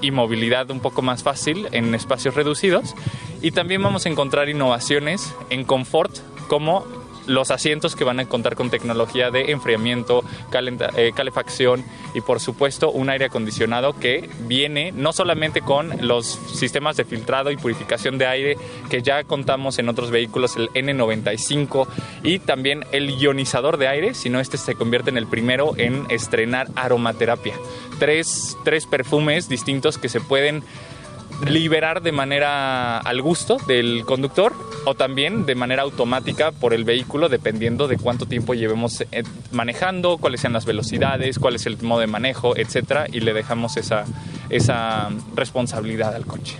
y 0.00 0.12
movilidad 0.12 0.70
un 0.70 0.80
poco 0.80 1.02
más 1.02 1.22
fácil 1.22 1.68
en 1.72 1.94
espacios 1.94 2.34
reducidos. 2.34 2.94
Y 3.42 3.50
también 3.50 3.82
vamos 3.82 4.06
a 4.06 4.08
encontrar 4.08 4.48
innovaciones 4.48 5.34
en 5.50 5.64
confort 5.64 6.16
como 6.48 6.86
los 7.26 7.50
asientos 7.50 7.96
que 7.96 8.04
van 8.04 8.20
a 8.20 8.26
contar 8.26 8.56
con 8.56 8.70
tecnología 8.70 9.30
de 9.30 9.50
enfriamiento, 9.52 10.24
eh, 10.96 11.12
calefacción 11.14 11.84
y 12.14 12.20
por 12.20 12.40
supuesto 12.40 12.90
un 12.90 13.10
aire 13.10 13.26
acondicionado 13.26 13.98
que 13.98 14.28
viene 14.40 14.92
no 14.92 15.12
solamente 15.12 15.60
con 15.60 16.06
los 16.06 16.26
sistemas 16.26 16.96
de 16.96 17.04
filtrado 17.04 17.50
y 17.50 17.56
purificación 17.56 18.18
de 18.18 18.26
aire 18.26 18.56
que 18.90 19.02
ya 19.02 19.24
contamos 19.24 19.78
en 19.78 19.88
otros 19.88 20.10
vehículos, 20.10 20.56
el 20.56 20.68
N95 20.70 21.86
y 22.22 22.38
también 22.38 22.84
el 22.92 23.10
ionizador 23.10 23.76
de 23.76 23.88
aire, 23.88 24.14
sino 24.14 24.40
este 24.40 24.56
se 24.56 24.74
convierte 24.74 25.10
en 25.10 25.18
el 25.18 25.26
primero 25.26 25.74
en 25.76 26.06
estrenar 26.10 26.68
aromaterapia. 26.74 27.54
Tres, 27.98 28.56
tres 28.64 28.86
perfumes 28.86 29.48
distintos 29.48 29.98
que 29.98 30.08
se 30.08 30.20
pueden 30.20 30.62
liberar 31.44 32.02
de 32.02 32.12
manera 32.12 32.98
al 32.98 33.20
gusto 33.20 33.58
del 33.66 34.04
conductor 34.06 34.54
o 34.84 34.94
también 34.94 35.46
de 35.46 35.54
manera 35.54 35.82
automática 35.82 36.52
por 36.52 36.72
el 36.72 36.84
vehículo 36.84 37.28
dependiendo 37.28 37.88
de 37.88 37.98
cuánto 37.98 38.26
tiempo 38.26 38.54
llevemos 38.54 39.02
eh, 39.12 39.22
manejando, 39.52 40.18
cuáles 40.18 40.40
sean 40.40 40.52
las 40.52 40.64
velocidades, 40.64 41.38
cuál 41.38 41.56
es 41.56 41.66
el 41.66 41.80
modo 41.82 42.00
de 42.00 42.06
manejo, 42.06 42.56
etcétera 42.56 43.06
y 43.12 43.20
le 43.20 43.32
dejamos 43.32 43.76
esa, 43.76 44.04
esa 44.48 45.10
responsabilidad 45.34 46.14
al 46.14 46.26
coche. 46.26 46.56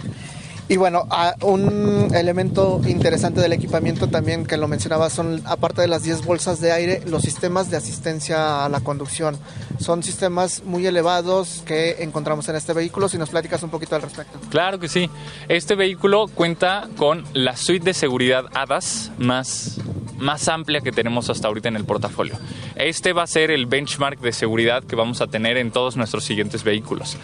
Y 0.68 0.78
bueno, 0.78 1.06
un 1.42 2.12
elemento 2.12 2.80
interesante 2.86 3.40
del 3.40 3.52
equipamiento 3.52 4.08
también 4.08 4.44
que 4.44 4.56
lo 4.56 4.66
mencionaba 4.66 5.10
son, 5.10 5.40
aparte 5.44 5.80
de 5.80 5.86
las 5.86 6.02
10 6.02 6.24
bolsas 6.24 6.60
de 6.60 6.72
aire, 6.72 7.02
los 7.06 7.22
sistemas 7.22 7.70
de 7.70 7.76
asistencia 7.76 8.64
a 8.64 8.68
la 8.68 8.80
conducción. 8.80 9.38
Son 9.78 10.02
sistemas 10.02 10.64
muy 10.64 10.84
elevados 10.84 11.62
que 11.64 12.02
encontramos 12.02 12.48
en 12.48 12.56
este 12.56 12.72
vehículo. 12.72 13.08
Si 13.08 13.16
nos 13.16 13.30
platicas 13.30 13.62
un 13.62 13.70
poquito 13.70 13.94
al 13.94 14.02
respecto. 14.02 14.40
Claro 14.50 14.80
que 14.80 14.88
sí. 14.88 15.08
Este 15.48 15.76
vehículo 15.76 16.26
cuenta 16.26 16.88
con 16.96 17.24
la 17.32 17.56
suite 17.56 17.84
de 17.84 17.94
seguridad 17.94 18.46
ADAS 18.52 19.12
más, 19.18 19.78
más 20.18 20.48
amplia 20.48 20.80
que 20.80 20.90
tenemos 20.90 21.30
hasta 21.30 21.46
ahorita 21.46 21.68
en 21.68 21.76
el 21.76 21.84
portafolio. 21.84 22.34
Este 22.74 23.12
va 23.12 23.22
a 23.22 23.28
ser 23.28 23.52
el 23.52 23.66
benchmark 23.66 24.20
de 24.20 24.32
seguridad 24.32 24.82
que 24.82 24.96
vamos 24.96 25.20
a 25.20 25.28
tener 25.28 25.58
en 25.58 25.70
todos 25.70 25.96
nuestros 25.96 26.24
siguientes 26.24 26.64
vehículos. 26.64 27.16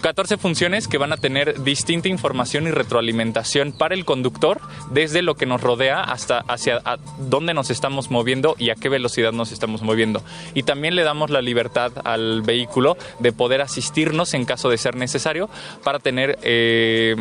14 0.00 0.36
funciones 0.38 0.88
que 0.88 0.98
van 0.98 1.12
a 1.12 1.16
tener 1.16 1.62
distinta 1.62 2.08
información 2.08 2.66
y 2.66 2.70
retroalimentación 2.70 3.72
para 3.72 3.94
el 3.94 4.04
conductor 4.04 4.60
desde 4.90 5.22
lo 5.22 5.34
que 5.34 5.46
nos 5.46 5.60
rodea 5.60 6.02
hasta 6.02 6.38
hacia 6.48 6.80
dónde 7.18 7.54
nos 7.54 7.70
estamos 7.70 8.10
moviendo 8.10 8.54
y 8.58 8.70
a 8.70 8.74
qué 8.74 8.88
velocidad 8.88 9.32
nos 9.32 9.52
estamos 9.52 9.82
moviendo. 9.82 10.22
Y 10.54 10.62
también 10.62 10.94
le 10.94 11.02
damos 11.02 11.30
la 11.30 11.42
libertad 11.42 11.92
al 12.04 12.42
vehículo 12.42 12.96
de 13.18 13.32
poder 13.32 13.60
asistirnos 13.60 14.34
en 14.34 14.44
caso 14.44 14.68
de 14.70 14.78
ser 14.78 14.96
necesario 14.96 15.48
para 15.84 15.98
tener... 15.98 16.38
Eh, 16.42 17.16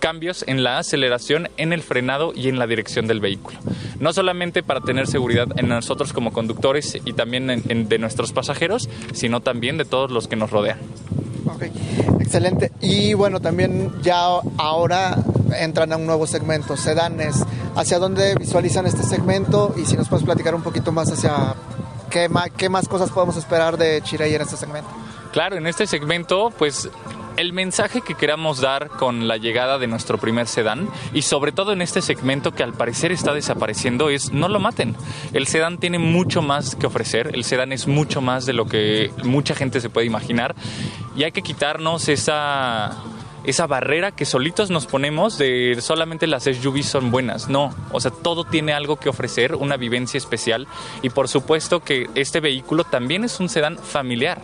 cambios 0.00 0.44
en 0.48 0.64
la 0.64 0.78
aceleración, 0.78 1.50
en 1.58 1.74
el 1.74 1.82
frenado 1.82 2.32
y 2.34 2.48
en 2.48 2.58
la 2.58 2.66
dirección 2.66 3.06
del 3.06 3.20
vehículo. 3.20 3.58
No 4.00 4.14
solamente 4.14 4.62
para 4.62 4.80
tener 4.80 5.06
seguridad 5.06 5.48
en 5.58 5.68
nosotros 5.68 6.14
como 6.14 6.32
conductores 6.32 6.98
y 7.04 7.12
también 7.12 7.62
de 7.88 7.98
nuestros 7.98 8.32
pasajeros, 8.32 8.88
sino 9.12 9.40
también 9.40 9.76
de 9.76 9.84
todos 9.84 10.10
los 10.10 10.26
que 10.26 10.36
nos 10.36 10.50
rodean. 10.50 10.78
Ok, 11.60 12.20
excelente. 12.20 12.72
Y 12.80 13.12
bueno, 13.14 13.40
también 13.40 13.92
ya 14.02 14.40
ahora 14.56 15.18
entran 15.58 15.92
a 15.92 15.96
un 15.96 16.06
nuevo 16.06 16.26
segmento, 16.26 16.76
sedanes. 16.76 17.44
¿Hacia 17.76 17.98
dónde 17.98 18.34
visualizan 18.34 18.86
este 18.86 19.02
segmento? 19.02 19.74
Y 19.76 19.84
si 19.84 19.96
nos 19.96 20.08
puedes 20.08 20.24
platicar 20.24 20.54
un 20.54 20.62
poquito 20.62 20.90
más 20.90 21.12
hacia 21.12 21.54
qué 22.08 22.28
más, 22.28 22.50
qué 22.56 22.68
más 22.68 22.88
cosas 22.88 23.10
podemos 23.10 23.36
esperar 23.36 23.76
de 23.76 24.00
Chirey 24.02 24.34
en 24.34 24.42
este 24.42 24.56
segmento. 24.56 24.88
Claro, 25.32 25.56
en 25.56 25.66
este 25.66 25.86
segmento, 25.86 26.50
pues 26.56 26.88
el 27.36 27.52
mensaje 27.52 28.00
que 28.00 28.14
queramos 28.14 28.60
dar 28.60 28.88
con 28.88 29.28
la 29.28 29.36
llegada 29.36 29.78
de 29.78 29.86
nuestro 29.86 30.18
primer 30.18 30.46
sedán 30.46 30.88
y 31.12 31.22
sobre 31.22 31.52
todo 31.52 31.72
en 31.72 31.82
este 31.82 32.02
segmento 32.02 32.52
que 32.52 32.62
al 32.62 32.72
parecer 32.72 33.12
está 33.12 33.32
desapareciendo 33.34 34.10
es 34.10 34.32
no 34.32 34.48
lo 34.48 34.60
maten. 34.60 34.96
El 35.32 35.46
sedán 35.46 35.78
tiene 35.78 35.98
mucho 35.98 36.42
más 36.42 36.74
que 36.74 36.86
ofrecer, 36.86 37.30
el 37.34 37.44
sedán 37.44 37.72
es 37.72 37.86
mucho 37.86 38.20
más 38.20 38.46
de 38.46 38.52
lo 38.52 38.66
que 38.66 39.10
mucha 39.24 39.54
gente 39.54 39.80
se 39.80 39.90
puede 39.90 40.06
imaginar 40.06 40.54
y 41.16 41.24
hay 41.24 41.32
que 41.32 41.42
quitarnos 41.42 42.08
esa 42.08 42.96
esa 43.44 43.66
barrera 43.66 44.12
que 44.12 44.24
solitos 44.24 44.70
nos 44.70 44.86
ponemos 44.86 45.38
de 45.38 45.76
solamente 45.80 46.26
las 46.26 46.44
SUVs 46.44 46.86
son 46.86 47.10
buenas. 47.10 47.48
No, 47.48 47.74
o 47.92 48.00
sea, 48.00 48.10
todo 48.10 48.44
tiene 48.44 48.72
algo 48.72 48.96
que 48.96 49.08
ofrecer, 49.08 49.54
una 49.54 49.76
vivencia 49.76 50.18
especial 50.18 50.66
y 51.02 51.10
por 51.10 51.28
supuesto 51.28 51.80
que 51.80 52.08
este 52.14 52.40
vehículo 52.40 52.84
también 52.84 53.24
es 53.24 53.40
un 53.40 53.48
sedán 53.48 53.78
familiar. 53.78 54.40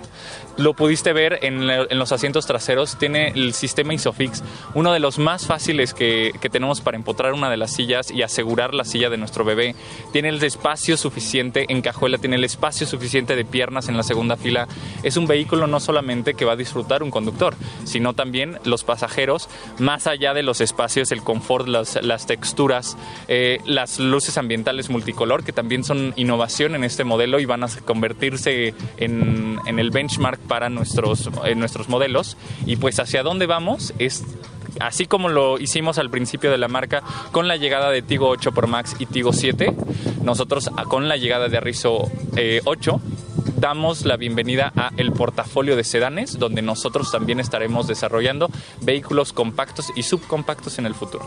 Lo 0.57 0.73
pudiste 0.73 1.13
ver 1.13 1.41
en, 1.43 1.67
los 1.99 2.13
asientos 2.13 2.47
traseros, 2.47 2.97
tiene 2.97 3.29
el 3.29 3.53
sistema 3.53 3.93
Isofix, 3.93 4.43
uno 4.73 4.95
de 4.95 5.01
los 5.01 5.19
más 5.19 5.47
fáciles 5.47 5.93
que, 5.93 6.33
que, 6.41 6.49
tenemos 6.49 6.81
para 6.81 6.97
empotrar 6.97 7.35
una 7.35 7.51
de 7.51 7.59
las 7.59 7.75
sillas 7.75 8.11
y 8.11 8.23
asegurar 8.23 8.73
la 8.73 8.85
silla 8.85 9.11
de 9.11 9.19
nuestro 9.19 9.45
bebé. 9.45 9.75
Tiene 10.13 10.31
el 10.31 10.43
espacio 10.43 10.97
suficiente 10.97 11.67
en 11.69 11.83
cajuela, 11.83 12.17
tiene 12.17 12.37
el 12.37 12.45
espacio 12.45 12.87
suficiente 12.87 13.37
de 13.37 13.45
piernas 13.45 13.91
en 13.91 13.99
la 13.99 14.03
segunda 14.03 14.39
fila. 14.39 14.67
Es 15.03 15.19
un 15.19 15.27
vehículo 15.27 15.67
no 15.67 15.79
solamente 15.79 16.33
que 16.33 16.47
va 16.47 16.53
a 16.53 16.57
disfrutar 16.57 17.03
un 17.03 17.11
conductor, 17.11 17.55
sino 17.85 18.15
también 18.15 18.59
los 18.65 18.83
pasajeros, 18.87 19.49
más 19.79 20.07
allá 20.07 20.33
de 20.33 20.43
los 20.43 20.61
espacios, 20.61 21.13
el 21.13 21.23
confort, 21.23 21.69
las, 21.69 22.27
texturas, 22.27 22.97
eh, 23.29 23.59
las 23.67 23.99
luces 23.99 24.39
ambientales 24.39 24.89
multicolor, 24.89 25.45
que 25.45 25.53
también 25.53 25.85
son 25.85 26.15
innovación 26.17 26.75
en 26.75 26.85
este 26.85 27.05
modelo 27.05 27.41
y 27.41 27.45
van 27.45 27.65
a 27.65 27.69
convertirse 27.85 28.75
en, 28.97 29.59
el 29.67 29.91
benchmark 29.91 30.41
para 30.41 30.71
nuestros, 30.71 31.31
nuestros 31.57 31.89
modelos. 31.89 32.37
Y 32.65 32.77
pues 32.77 32.99
hacia 32.99 33.23
dónde 33.23 33.47
vamos 33.47 33.93
es 33.99 34.25
así 34.81 35.07
como 35.07 35.29
lo 35.29 35.59
hicimos 35.59 35.99
al 35.99 36.11
principio 36.11 36.51
de 36.51 36.59
la 36.59 36.69
marca 36.69 37.03
con 37.33 37.49
la 37.49 37.57
llegada 37.57 37.91
de 37.91 38.03
Tigo 38.03 38.29
8 38.29 38.53
Pro 38.53 38.67
Max 38.67 38.97
y 38.99 39.07
Tigo 39.07 39.33
7, 39.33 39.75
nosotros 40.23 40.71
con 40.89 41.09
la 41.09 41.17
llegada 41.17 41.49
de 41.49 41.57
Arrizo 41.57 42.11
8 42.65 43.01
eh, 43.03 43.17
damos 43.57 44.05
la 44.05 44.17
bienvenida 44.17 44.73
a 44.77 44.91
el 44.97 45.13
portafolio 45.13 45.77
de 45.77 45.85
sedanes, 45.85 46.39
donde 46.39 46.63
nosotros 46.63 47.11
también 47.11 47.41
estaremos 47.41 47.87
desarrollando 47.87 48.51
vehículos 48.83 49.33
compactos 49.33 49.93
y 49.97 50.03
subcompactos 50.03 50.79
en 50.79 50.87
el 50.87 50.95
futuro. 50.95 51.27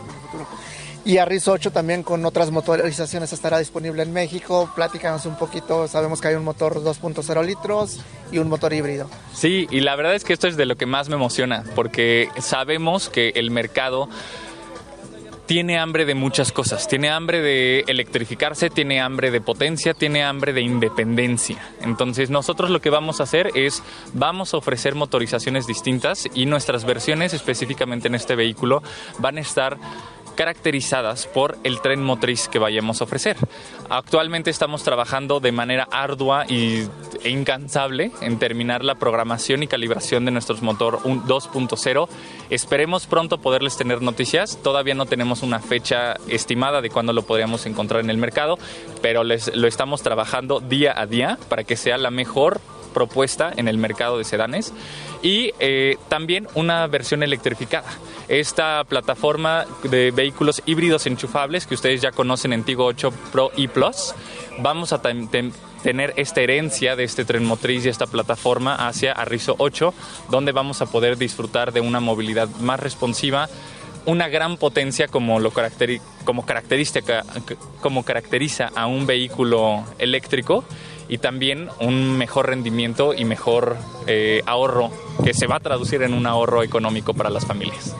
Y 1.02 1.16
Arris 1.16 1.48
8 1.48 1.70
también 1.70 2.02
con 2.02 2.24
otras 2.26 2.50
motorizaciones 2.50 3.32
estará 3.32 3.58
disponible 3.58 4.02
en 4.02 4.12
México. 4.12 4.70
Pláticanos 4.74 5.24
un 5.24 5.36
poquito, 5.36 5.88
sabemos 5.88 6.20
que 6.20 6.28
hay 6.28 6.34
un 6.34 6.44
motor 6.44 6.82
2.0 6.82 7.44
litros 7.44 8.00
y 8.30 8.38
un 8.38 8.48
motor 8.48 8.72
híbrido. 8.74 9.08
Sí, 9.32 9.66
y 9.70 9.80
la 9.80 9.96
verdad 9.96 10.14
es 10.14 10.24
que 10.24 10.34
esto 10.34 10.46
es 10.46 10.58
de 10.58 10.66
lo 10.66 10.76
que 10.76 10.84
más 10.84 11.08
me 11.08 11.14
emociona, 11.14 11.64
porque 11.74 12.28
sabemos 12.38 13.08
que 13.08 13.32
el 13.36 13.50
mercado 13.50 14.10
tiene 15.50 15.80
hambre 15.80 16.04
de 16.04 16.14
muchas 16.14 16.52
cosas. 16.52 16.86
Tiene 16.86 17.10
hambre 17.10 17.42
de 17.42 17.80
electrificarse, 17.88 18.70
tiene 18.70 19.00
hambre 19.00 19.32
de 19.32 19.40
potencia, 19.40 19.94
tiene 19.94 20.22
hambre 20.22 20.52
de 20.52 20.60
independencia. 20.60 21.58
Entonces 21.80 22.30
nosotros 22.30 22.70
lo 22.70 22.80
que 22.80 22.88
vamos 22.88 23.18
a 23.18 23.24
hacer 23.24 23.50
es, 23.56 23.82
vamos 24.12 24.54
a 24.54 24.58
ofrecer 24.58 24.94
motorizaciones 24.94 25.66
distintas 25.66 26.28
y 26.34 26.46
nuestras 26.46 26.84
versiones 26.84 27.34
específicamente 27.34 28.06
en 28.06 28.14
este 28.14 28.36
vehículo 28.36 28.80
van 29.18 29.38
a 29.38 29.40
estar 29.40 29.76
caracterizadas 30.36 31.26
por 31.26 31.58
el 31.64 31.80
tren 31.80 32.02
motriz 32.02 32.48
que 32.48 32.58
vayamos 32.58 33.00
a 33.00 33.04
ofrecer. 33.04 33.36
Actualmente 33.88 34.50
estamos 34.50 34.82
trabajando 34.82 35.40
de 35.40 35.52
manera 35.52 35.88
ardua 35.90 36.44
y, 36.48 36.86
e 37.22 37.30
incansable 37.30 38.12
en 38.20 38.38
terminar 38.38 38.84
la 38.84 38.94
programación 38.94 39.62
y 39.62 39.66
calibración 39.66 40.24
de 40.24 40.30
nuestros 40.30 40.62
motor 40.62 41.00
2.0. 41.00 42.08
Esperemos 42.50 43.06
pronto 43.06 43.38
poderles 43.38 43.76
tener 43.76 44.02
noticias. 44.02 44.58
Todavía 44.62 44.94
no 44.94 45.06
tenemos 45.06 45.42
una 45.42 45.60
fecha 45.60 46.14
estimada 46.28 46.80
de 46.80 46.90
cuándo 46.90 47.12
lo 47.12 47.22
podríamos 47.22 47.66
encontrar 47.66 48.00
en 48.00 48.10
el 48.10 48.16
mercado, 48.16 48.58
pero 49.02 49.24
les, 49.24 49.54
lo 49.54 49.66
estamos 49.66 50.02
trabajando 50.02 50.60
día 50.60 50.94
a 50.96 51.06
día 51.06 51.38
para 51.48 51.64
que 51.64 51.76
sea 51.76 51.98
la 51.98 52.10
mejor 52.10 52.60
propuesta 52.90 53.52
en 53.56 53.68
el 53.68 53.78
mercado 53.78 54.18
de 54.18 54.24
sedanes 54.24 54.72
y 55.22 55.52
eh, 55.60 55.96
también 56.08 56.48
una 56.54 56.86
versión 56.86 57.22
electrificada. 57.22 57.88
Esta 58.28 58.84
plataforma 58.84 59.66
de 59.82 60.10
vehículos 60.10 60.62
híbridos 60.66 61.06
enchufables 61.06 61.66
que 61.66 61.74
ustedes 61.74 62.00
ya 62.00 62.12
conocen 62.12 62.52
en 62.52 62.64
Tigo 62.64 62.84
8 62.84 63.12
Pro 63.32 63.50
y 63.56 63.68
Plus, 63.68 64.14
vamos 64.58 64.92
a 64.92 65.00
tener 65.00 66.14
esta 66.16 66.40
herencia 66.40 66.96
de 66.96 67.04
este 67.04 67.24
tren 67.24 67.44
motriz 67.44 67.84
y 67.84 67.88
esta 67.88 68.06
plataforma 68.06 68.86
hacia 68.86 69.12
Arrizo 69.12 69.56
8, 69.58 69.94
donde 70.30 70.52
vamos 70.52 70.82
a 70.82 70.86
poder 70.86 71.16
disfrutar 71.16 71.72
de 71.72 71.80
una 71.80 72.00
movilidad 72.00 72.48
más 72.60 72.80
responsiva, 72.80 73.48
una 74.06 74.28
gran 74.28 74.56
potencia 74.56 75.08
como 75.08 75.40
lo 75.40 75.52
como 76.24 76.46
característica 76.46 77.24
como 77.80 78.02
caracteriza 78.04 78.70
a 78.74 78.86
un 78.86 79.06
vehículo 79.06 79.84
eléctrico 79.98 80.64
y 81.10 81.18
también 81.18 81.68
un 81.80 82.16
mejor 82.16 82.46
rendimiento 82.46 83.12
y 83.12 83.24
mejor 83.24 83.76
eh, 84.06 84.42
ahorro 84.46 84.90
que 85.24 85.34
se 85.34 85.48
va 85.48 85.56
a 85.56 85.60
traducir 85.60 86.02
en 86.02 86.14
un 86.14 86.24
ahorro 86.24 86.62
económico 86.62 87.14
para 87.14 87.30
las 87.30 87.44
familias. 87.44 87.96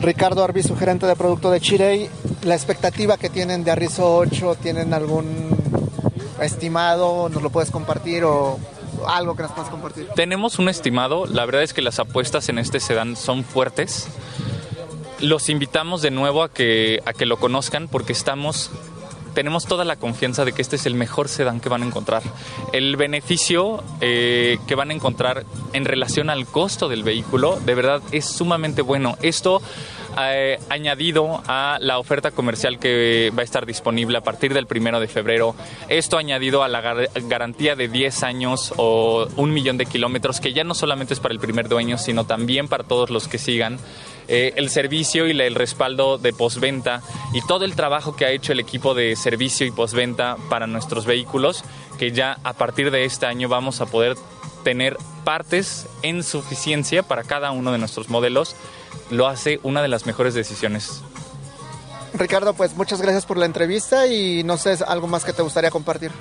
Ricardo 0.00 0.44
Arbizu, 0.44 0.76
gerente 0.76 1.06
de 1.06 1.16
producto 1.16 1.50
de 1.50 1.60
Chirey, 1.60 2.08
la 2.44 2.54
expectativa 2.54 3.16
que 3.16 3.28
tienen 3.28 3.64
de 3.64 3.72
Arrizo 3.72 4.16
8, 4.16 4.56
¿tienen 4.62 4.94
algún 4.94 5.48
estimado? 6.40 7.28
¿Nos 7.28 7.42
lo 7.42 7.50
puedes 7.50 7.72
compartir 7.72 8.22
o 8.22 8.58
algo 9.04 9.34
que 9.34 9.42
nos 9.42 9.52
puedas 9.52 9.70
compartir? 9.70 10.06
Tenemos 10.14 10.60
un 10.60 10.68
estimado, 10.68 11.26
la 11.26 11.44
verdad 11.46 11.64
es 11.64 11.74
que 11.74 11.82
las 11.82 11.98
apuestas 11.98 12.48
en 12.48 12.58
este 12.58 12.78
sedán 12.78 13.16
son 13.16 13.42
fuertes. 13.42 14.06
Los 15.18 15.48
invitamos 15.48 16.02
de 16.02 16.12
nuevo 16.12 16.44
a 16.44 16.50
que, 16.50 17.02
a 17.04 17.12
que 17.14 17.26
lo 17.26 17.38
conozcan 17.38 17.88
porque 17.88 18.12
estamos 18.12 18.70
tenemos 19.34 19.66
toda 19.66 19.84
la 19.84 19.96
confianza 19.96 20.44
de 20.44 20.52
que 20.52 20.62
este 20.62 20.76
es 20.76 20.86
el 20.86 20.94
mejor 20.94 21.28
sedán 21.28 21.60
que 21.60 21.68
van 21.68 21.82
a 21.82 21.86
encontrar. 21.86 22.22
El 22.72 22.96
beneficio 22.96 23.82
eh, 24.00 24.58
que 24.66 24.74
van 24.74 24.90
a 24.90 24.94
encontrar 24.94 25.44
en 25.72 25.84
relación 25.84 26.30
al 26.30 26.46
costo 26.46 26.88
del 26.88 27.02
vehículo, 27.02 27.58
de 27.60 27.74
verdad, 27.74 28.00
es 28.12 28.24
sumamente 28.24 28.82
bueno. 28.82 29.18
Esto 29.20 29.60
eh, 30.18 30.58
añadido 30.68 31.42
a 31.46 31.78
la 31.80 31.98
oferta 31.98 32.30
comercial 32.30 32.78
que 32.78 33.32
va 33.36 33.42
a 33.42 33.44
estar 33.44 33.66
disponible 33.66 34.18
a 34.18 34.20
partir 34.22 34.54
del 34.54 34.66
primero 34.66 35.00
de 35.00 35.08
febrero. 35.08 35.54
Esto 35.88 36.18
añadido 36.18 36.62
a 36.62 36.68
la 36.68 36.80
garantía 37.14 37.76
de 37.76 37.88
10 37.88 38.22
años 38.22 38.72
o 38.76 39.26
un 39.36 39.52
millón 39.52 39.78
de 39.78 39.86
kilómetros, 39.86 40.40
que 40.40 40.52
ya 40.52 40.64
no 40.64 40.74
solamente 40.74 41.14
es 41.14 41.20
para 41.20 41.34
el 41.34 41.40
primer 41.40 41.68
dueño, 41.68 41.98
sino 41.98 42.24
también 42.24 42.68
para 42.68 42.84
todos 42.84 43.10
los 43.10 43.28
que 43.28 43.38
sigan. 43.38 43.78
Eh, 44.26 44.54
el 44.56 44.70
servicio 44.70 45.26
y 45.26 45.38
el 45.38 45.54
respaldo 45.54 46.16
de 46.16 46.32
postventa 46.32 47.02
y 47.34 47.42
todo 47.42 47.66
el 47.66 47.76
trabajo 47.76 48.16
que 48.16 48.24
ha 48.24 48.30
hecho 48.30 48.52
el 48.52 48.60
equipo 48.60 48.94
de 48.94 49.16
servicio 49.16 49.66
y 49.66 49.70
postventa 49.70 50.36
para 50.48 50.66
nuestros 50.66 51.04
vehículos, 51.04 51.62
que 51.98 52.10
ya 52.12 52.38
a 52.42 52.54
partir 52.54 52.90
de 52.90 53.04
este 53.04 53.26
año 53.26 53.48
vamos 53.48 53.82
a 53.82 53.86
poder 53.86 54.16
tener 54.64 54.96
partes 55.24 55.86
en 56.02 56.22
suficiencia 56.22 57.02
para 57.02 57.22
cada 57.22 57.50
uno 57.50 57.70
de 57.70 57.78
nuestros 57.78 58.08
modelos, 58.08 58.56
lo 59.10 59.26
hace 59.26 59.60
una 59.62 59.82
de 59.82 59.88
las 59.88 60.06
mejores 60.06 60.34
decisiones. 60.34 61.02
Ricardo, 62.14 62.54
pues 62.54 62.76
muchas 62.76 63.00
gracias 63.00 63.26
por 63.26 63.36
la 63.36 63.46
entrevista 63.46 64.06
y 64.06 64.44
no 64.44 64.56
sé, 64.56 64.78
algo 64.86 65.08
más 65.08 65.24
que 65.24 65.32
te 65.32 65.42
gustaría 65.42 65.70
compartir. 65.70 66.12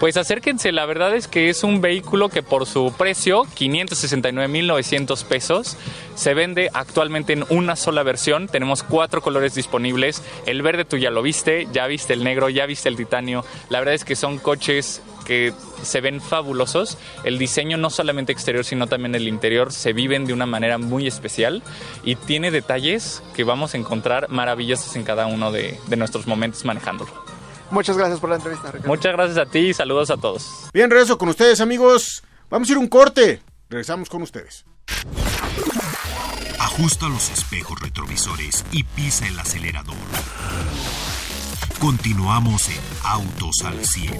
Pues 0.00 0.16
acérquense, 0.16 0.72
la 0.72 0.86
verdad 0.86 1.14
es 1.14 1.28
que 1.28 1.48
es 1.48 1.62
un 1.62 1.80
vehículo 1.80 2.28
que 2.28 2.42
por 2.42 2.66
su 2.66 2.92
precio, 2.98 3.44
569.900 3.44 5.24
pesos, 5.24 5.76
se 6.14 6.34
vende 6.34 6.68
actualmente 6.74 7.32
en 7.32 7.44
una 7.48 7.76
sola 7.76 8.02
versión. 8.02 8.48
Tenemos 8.48 8.82
cuatro 8.82 9.22
colores 9.22 9.54
disponibles. 9.54 10.22
El 10.46 10.62
verde 10.62 10.84
tú 10.84 10.96
ya 10.96 11.10
lo 11.10 11.22
viste, 11.22 11.68
ya 11.72 11.86
viste 11.86 12.12
el 12.12 12.24
negro, 12.24 12.48
ya 12.48 12.66
viste 12.66 12.88
el 12.88 12.96
titanio. 12.96 13.44
La 13.68 13.78
verdad 13.78 13.94
es 13.94 14.04
que 14.04 14.16
son 14.16 14.38
coches 14.38 15.00
que 15.24 15.52
se 15.82 16.00
ven 16.00 16.20
fabulosos. 16.20 16.98
El 17.24 17.38
diseño 17.38 17.76
no 17.76 17.88
solamente 17.88 18.32
exterior, 18.32 18.64
sino 18.64 18.86
también 18.86 19.14
el 19.14 19.28
interior 19.28 19.72
se 19.72 19.92
viven 19.92 20.26
de 20.26 20.32
una 20.32 20.46
manera 20.46 20.76
muy 20.76 21.06
especial 21.06 21.62
y 22.04 22.16
tiene 22.16 22.50
detalles 22.50 23.22
que 23.34 23.44
vamos 23.44 23.74
a 23.74 23.78
encontrar 23.78 24.28
maravillosos 24.28 24.96
en 24.96 25.04
cada 25.04 25.26
uno 25.26 25.50
de, 25.50 25.78
de 25.86 25.96
nuestros 25.96 26.26
momentos 26.26 26.64
manejándolo. 26.64 27.23
Muchas 27.74 27.96
gracias 27.98 28.20
por 28.20 28.30
la 28.30 28.36
entrevista, 28.36 28.68
Ricardo. 28.68 28.88
Muchas 28.88 29.12
gracias 29.12 29.38
a 29.38 29.46
ti 29.46 29.58
y 29.58 29.74
saludos 29.74 30.10
a 30.10 30.16
todos. 30.16 30.70
Bien, 30.72 30.88
regreso 30.88 31.18
con 31.18 31.28
ustedes, 31.28 31.60
amigos. 31.60 32.22
Vamos 32.48 32.68
a 32.68 32.72
ir 32.72 32.78
un 32.78 32.86
corte. 32.86 33.42
Regresamos 33.68 34.08
con 34.08 34.22
ustedes. 34.22 34.64
Ajusta 36.60 37.08
los 37.08 37.30
espejos 37.30 37.80
retrovisores 37.80 38.64
y 38.70 38.84
pisa 38.84 39.26
el 39.26 39.38
acelerador. 39.38 39.96
Continuamos 41.80 42.68
en 42.68 42.80
Autos 43.02 43.56
al 43.64 43.84
100. 43.84 44.18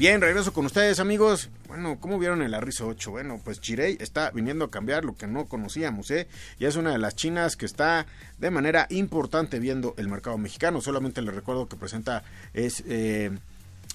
Bien, 0.00 0.22
regreso 0.22 0.54
con 0.54 0.64
ustedes, 0.64 0.98
amigos. 0.98 1.50
Bueno, 1.68 1.98
¿cómo 2.00 2.18
vieron 2.18 2.40
el 2.40 2.54
Arrizo 2.54 2.88
8? 2.88 3.10
Bueno, 3.10 3.38
pues 3.44 3.60
Chirei 3.60 3.98
está 4.00 4.30
viniendo 4.30 4.64
a 4.64 4.70
cambiar 4.70 5.04
lo 5.04 5.14
que 5.14 5.26
no 5.26 5.44
conocíamos, 5.44 6.10
¿eh? 6.10 6.26
Y 6.58 6.64
es 6.64 6.76
una 6.76 6.92
de 6.92 6.96
las 6.96 7.16
chinas 7.16 7.54
que 7.54 7.66
está 7.66 8.06
de 8.38 8.50
manera 8.50 8.86
importante 8.88 9.58
viendo 9.58 9.94
el 9.98 10.08
mercado 10.08 10.38
mexicano. 10.38 10.80
Solamente 10.80 11.20
les 11.20 11.34
recuerdo 11.34 11.68
que 11.68 11.76
presenta, 11.76 12.24
es, 12.54 12.82
eh, 12.88 13.30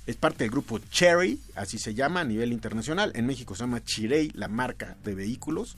es 0.05 0.15
parte 0.15 0.43
del 0.43 0.51
grupo 0.51 0.77
Cherry, 0.77 1.41
así 1.55 1.79
se 1.79 1.95
llama 1.95 2.21
a 2.21 2.23
nivel 2.23 2.53
internacional. 2.53 3.11
En 3.15 3.25
México 3.25 3.55
se 3.55 3.61
llama 3.61 3.83
Chirei, 3.83 4.29
la 4.35 4.47
marca 4.47 4.97
de 5.03 5.15
vehículos. 5.15 5.75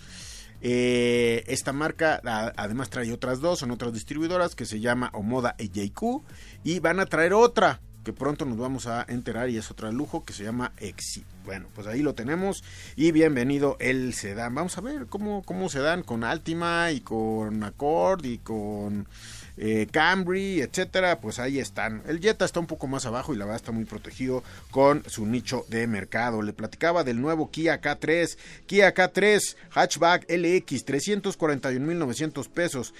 Eh, 0.59 1.45
esta 1.47 1.71
marca 1.71 2.19
además 2.57 2.89
trae 2.89 3.13
otras 3.13 3.39
dos, 3.39 3.59
son 3.59 3.71
otras 3.71 3.93
distribuidoras 3.93 4.55
que 4.55 4.65
se 4.65 4.81
llama 4.81 5.09
Omoda 5.13 5.55
e 5.57 5.69
JQ 5.69 6.21
y 6.65 6.79
van 6.79 6.99
a 6.99 7.05
traer 7.05 7.31
otra 7.31 7.79
que 8.07 8.13
pronto 8.13 8.45
nos 8.45 8.57
vamos 8.57 8.87
a 8.87 9.05
enterar 9.09 9.49
y 9.49 9.57
es 9.57 9.69
otro 9.69 9.91
lujo 9.91 10.23
que 10.23 10.31
se 10.31 10.45
llama 10.45 10.71
Exit. 10.77 11.25
Bueno, 11.43 11.67
pues 11.75 11.87
ahí 11.87 12.01
lo 12.01 12.15
tenemos 12.15 12.63
y 12.95 13.11
bienvenido 13.11 13.75
el 13.81 14.13
sedán. 14.13 14.55
Vamos 14.55 14.77
a 14.77 14.81
ver 14.81 15.07
cómo, 15.07 15.43
cómo 15.43 15.67
se 15.67 15.79
dan 15.79 16.03
con 16.03 16.23
Altima 16.23 16.93
y 16.93 17.01
con 17.01 17.65
Accord 17.65 18.23
y 18.25 18.37
con 18.37 19.09
eh, 19.57 19.87
Camry, 19.91 20.61
etcétera, 20.61 21.19
pues 21.19 21.39
ahí 21.39 21.59
están. 21.59 22.03
El 22.07 22.21
Jetta 22.21 22.45
está 22.45 22.59
un 22.59 22.67
poco 22.67 22.87
más 22.87 23.05
abajo 23.05 23.33
y 23.33 23.37
la 23.37 23.45
verdad 23.45 23.57
está 23.57 23.71
muy 23.71 23.85
protegido 23.85 24.43
con 24.71 25.03
su 25.07 25.25
nicho 25.25 25.65
de 25.67 25.87
mercado. 25.87 26.41
Le 26.41 26.53
platicaba 26.53 27.03
del 27.03 27.19
nuevo 27.19 27.49
Kia 27.49 27.81
K3, 27.81 28.37
Kia 28.67 28.93
K3 28.93 29.55
Hatchback 29.71 30.29
LX, 30.29 30.85
341.900 30.85 32.49
pesos 32.49 32.93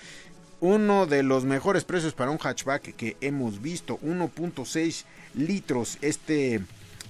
uno 0.60 1.06
de 1.06 1.24
los 1.24 1.46
mejores 1.46 1.84
precios 1.84 2.14
para 2.14 2.32
un 2.32 2.38
hatchback 2.38 2.96
que 2.96 3.18
hemos 3.22 3.62
visto 3.62 4.00
1.6 4.00 5.06
litros 5.36 5.98
este 6.02 6.62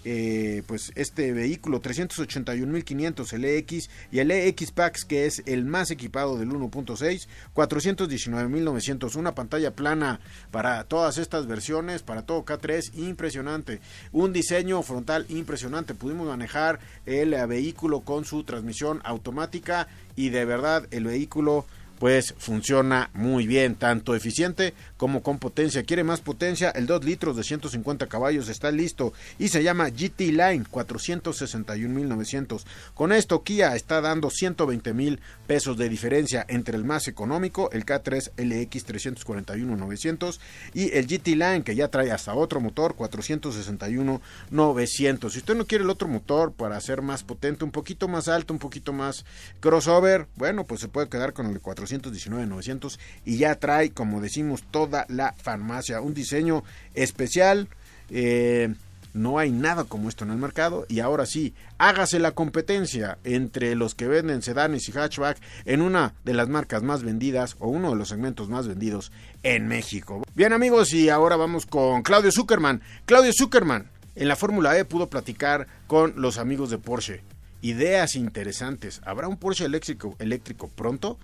eh, 0.09 0.63
pues 0.67 0.93
este 0.95 1.33
vehículo 1.33 1.81
381.500 1.81 3.33
el 3.33 3.43
EX 3.43 3.89
y 4.09 4.19
el 4.19 4.31
EX 4.31 4.71
Pax 4.71 5.03
que 5.03 5.25
es 5.25 5.43
el 5.45 5.65
más 5.65 5.91
equipado 5.91 6.37
del 6.37 6.49
1.6 6.49 7.27
419.900 7.53 9.15
una 9.15 9.35
pantalla 9.35 9.71
plana 9.71 10.21
para 10.51 10.83
todas 10.85 11.17
estas 11.17 11.45
versiones 11.45 12.03
para 12.03 12.21
todo 12.21 12.45
K3 12.45 12.95
impresionante. 12.95 13.81
Un 14.13 14.31
diseño 14.31 14.81
frontal 14.81 15.25
impresionante 15.27 15.93
pudimos 15.93 16.27
manejar 16.27 16.79
el 17.05 17.31
vehículo 17.47 18.01
con 18.01 18.23
su 18.23 18.43
transmisión 18.43 19.01
automática 19.03 19.89
y 20.15 20.29
de 20.29 20.45
verdad 20.45 20.87
el 20.91 21.03
vehículo 21.05 21.65
pues 21.99 22.33
funciona 22.37 23.09
muy 23.13 23.45
bien, 23.47 23.75
tanto 23.75 24.15
eficiente 24.15 24.73
como 24.97 25.23
con 25.23 25.39
potencia. 25.39 25.83
¿Quiere 25.83 26.03
más 26.03 26.19
potencia? 26.21 26.69
El 26.71 26.85
2 26.85 27.05
litros 27.05 27.35
de 27.35 27.43
150 27.43 28.07
caballos 28.07 28.49
está 28.49 28.71
listo 28.71 29.13
y 29.39 29.47
se 29.49 29.63
llama 29.63 29.89
GT 29.89 30.31
Line 30.31 30.65
461.900. 30.71 32.63
Con 32.93 33.11
esto 33.11 33.43
Kia 33.43 33.75
está 33.75 33.99
dando 34.01 34.29
120 34.29 34.93
mil 34.93 35.19
pesos 35.47 35.75
de 35.77 35.89
diferencia 35.89 36.45
entre 36.47 36.77
el 36.77 36.83
más 36.83 37.07
económico, 37.07 37.71
el 37.71 37.83
K3 37.85 38.33
LX 38.37 38.85
341.900 38.87 40.37
y 40.73 40.95
el 40.95 41.07
GT 41.07 41.29
Line 41.29 41.63
que 41.63 41.73
ya 41.75 41.87
trae 41.87 42.11
hasta 42.11 42.35
otro 42.35 42.59
motor 42.59 42.95
461.900. 42.95 45.31
Si 45.31 45.39
usted 45.39 45.55
no 45.55 45.65
quiere 45.65 45.83
el 45.83 45.89
otro 45.89 46.07
motor 46.07 46.53
para 46.53 46.79
ser 46.79 47.01
más 47.01 47.23
potente, 47.23 47.63
un 47.63 47.71
poquito 47.71 48.07
más 48.07 48.27
alto, 48.27 48.53
un 48.53 48.59
poquito 48.59 48.93
más 48.93 49.25
crossover, 49.59 50.27
bueno, 50.35 50.65
pues 50.65 50.81
se 50.81 50.87
puede 50.87 51.09
quedar 51.09 51.33
con 51.33 51.47
el 51.47 51.59
4 51.59 51.86
900 51.89 52.99
y 53.25 53.37
ya 53.37 53.55
trae, 53.55 53.91
como 53.91 54.21
decimos, 54.21 54.63
toda 54.69 55.05
la 55.09 55.33
farmacia. 55.33 56.01
Un 56.01 56.13
diseño 56.13 56.63
especial. 56.93 57.67
Eh, 58.09 58.73
no 59.13 59.39
hay 59.39 59.51
nada 59.51 59.83
como 59.83 60.09
esto 60.09 60.23
en 60.23 60.31
el 60.31 60.37
mercado 60.37 60.85
y 60.87 60.99
ahora 60.99 61.25
sí, 61.25 61.53
hágase 61.79 62.19
la 62.19 62.31
competencia 62.31 63.17
entre 63.23 63.75
los 63.75 63.95
que 63.95 64.07
venden 64.07 64.43
sedanes 64.43 64.87
y 64.87 64.91
hatchback 64.91 65.39
en 65.65 65.81
una 65.81 66.13
de 66.23 66.33
las 66.33 66.47
marcas 66.47 66.83
más 66.83 67.03
vendidas 67.03 67.55
o 67.59 67.67
uno 67.67 67.89
de 67.89 67.95
los 67.95 68.09
segmentos 68.09 68.47
más 68.47 68.67
vendidos 68.67 69.11
en 69.43 69.67
México. 69.67 70.21
Bien 70.35 70.53
amigos, 70.53 70.93
y 70.93 71.09
ahora 71.09 71.35
vamos 71.35 71.65
con 71.65 72.03
Claudio 72.03 72.31
Zuckerman. 72.31 72.81
Claudio 73.05 73.31
Zuckerman 73.35 73.89
en 74.15 74.27
la 74.27 74.35
Fórmula 74.35 74.77
E 74.77 74.85
pudo 74.85 75.09
platicar 75.09 75.67
con 75.87 76.13
los 76.17 76.37
amigos 76.37 76.69
de 76.69 76.77
Porsche. 76.77 77.21
Ideas 77.61 78.15
interesantes. 78.15 79.01
¿Habrá 79.03 79.27
un 79.27 79.37
Porsche 79.37 79.65
eléctrico, 79.65 80.15
eléctrico 80.19 80.69
pronto? 80.69 81.17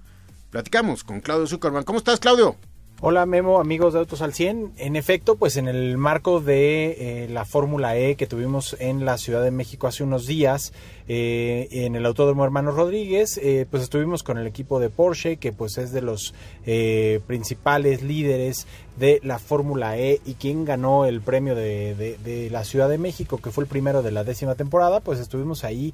Platicamos 0.53 1.03
con 1.03 1.19
Claudio 1.19 1.47
Zuckerman. 1.47 1.83
¿Cómo 1.83 1.97
estás, 1.97 2.19
Claudio? 2.19 2.55
Hola 3.01 3.25
Memo, 3.25 3.59
amigos 3.59 3.93
de 3.93 3.99
Autos 3.99 4.21
al 4.21 4.35
100. 4.35 4.73
En 4.77 4.95
efecto, 4.95 5.35
pues 5.35 5.57
en 5.57 5.67
el 5.67 5.97
marco 5.97 6.41
de 6.41 7.23
eh, 7.23 7.27
la 7.27 7.43
Fórmula 7.43 7.97
E 7.97 8.15
que 8.15 8.27
tuvimos 8.27 8.77
en 8.79 9.03
la 9.03 9.17
Ciudad 9.17 9.43
de 9.43 9.49
México 9.49 9.87
hace 9.87 10.03
unos 10.03 10.27
días, 10.27 10.71
eh, 11.07 11.67
en 11.71 11.95
el 11.95 12.05
Autódromo 12.05 12.45
Hermanos 12.45 12.75
Rodríguez, 12.75 13.37
eh, 13.37 13.65
pues 13.69 13.83
estuvimos 13.83 14.23
con 14.23 14.37
el 14.37 14.47
equipo 14.47 14.79
de 14.79 14.89
Porsche, 14.89 15.37
que 15.37 15.51
pues 15.51 15.77
es 15.77 15.91
de 15.91 16.01
los 16.01 16.33
principales 17.27 18.01
líderes 18.01 18.67
de 18.97 19.19
la 19.23 19.39
Fórmula 19.39 19.97
E 19.97 20.21
y 20.25 20.35
quien 20.35 20.65
ganó 20.65 21.05
el 21.05 21.19
premio 21.19 21.55
de, 21.55 22.47
la 22.51 22.63
Ciudad 22.63 22.87
de 22.87 22.97
México, 22.97 23.39
que 23.39 23.51
fue 23.51 23.63
el 23.65 23.69
primero 23.69 24.01
de 24.01 24.11
la 24.11 24.23
décima 24.23 24.55
temporada, 24.55 25.01
pues 25.01 25.19
estuvimos 25.19 25.63
ahí 25.63 25.93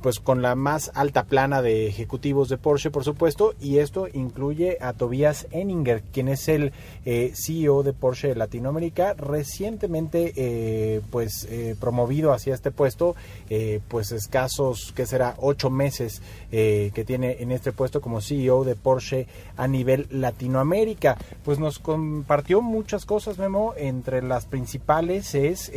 pues 0.00 0.20
con 0.20 0.40
la 0.40 0.54
más 0.54 0.90
alta 0.94 1.24
plana 1.24 1.60
de 1.60 1.86
ejecutivos 1.86 2.48
de 2.48 2.56
Porsche, 2.56 2.90
por 2.90 3.04
supuesto, 3.04 3.54
y 3.60 3.78
esto 3.78 4.08
incluye 4.12 4.78
a 4.80 4.94
Tobias 4.94 5.46
Enninger, 5.50 6.02
quien 6.12 6.28
es 6.28 6.48
el 6.48 6.72
CEO 7.04 7.82
de 7.82 7.92
Porsche 7.92 8.34
Latinoamérica, 8.34 9.12
recientemente 9.14 11.02
pues 11.10 11.46
promovido 11.78 12.32
hacia 12.32 12.54
este 12.54 12.70
puesto 12.70 13.14
eh, 13.50 13.80
pues 13.88 14.12
escasos, 14.12 14.92
que 14.94 15.06
será? 15.06 15.34
Ocho 15.38 15.70
meses 15.70 16.22
eh, 16.52 16.90
que 16.94 17.04
tiene 17.04 17.36
en 17.40 17.52
este 17.52 17.72
puesto 17.72 18.00
como 18.00 18.20
CEO 18.20 18.64
de 18.64 18.74
Porsche 18.74 19.26
a 19.56 19.66
nivel 19.68 20.06
Latinoamérica. 20.10 21.16
Pues 21.44 21.58
nos 21.58 21.78
compartió 21.78 22.62
muchas 22.62 23.04
cosas, 23.04 23.38
Memo, 23.38 23.74
entre 23.76 24.22
las 24.22 24.46
principales 24.46 25.34
es, 25.34 25.70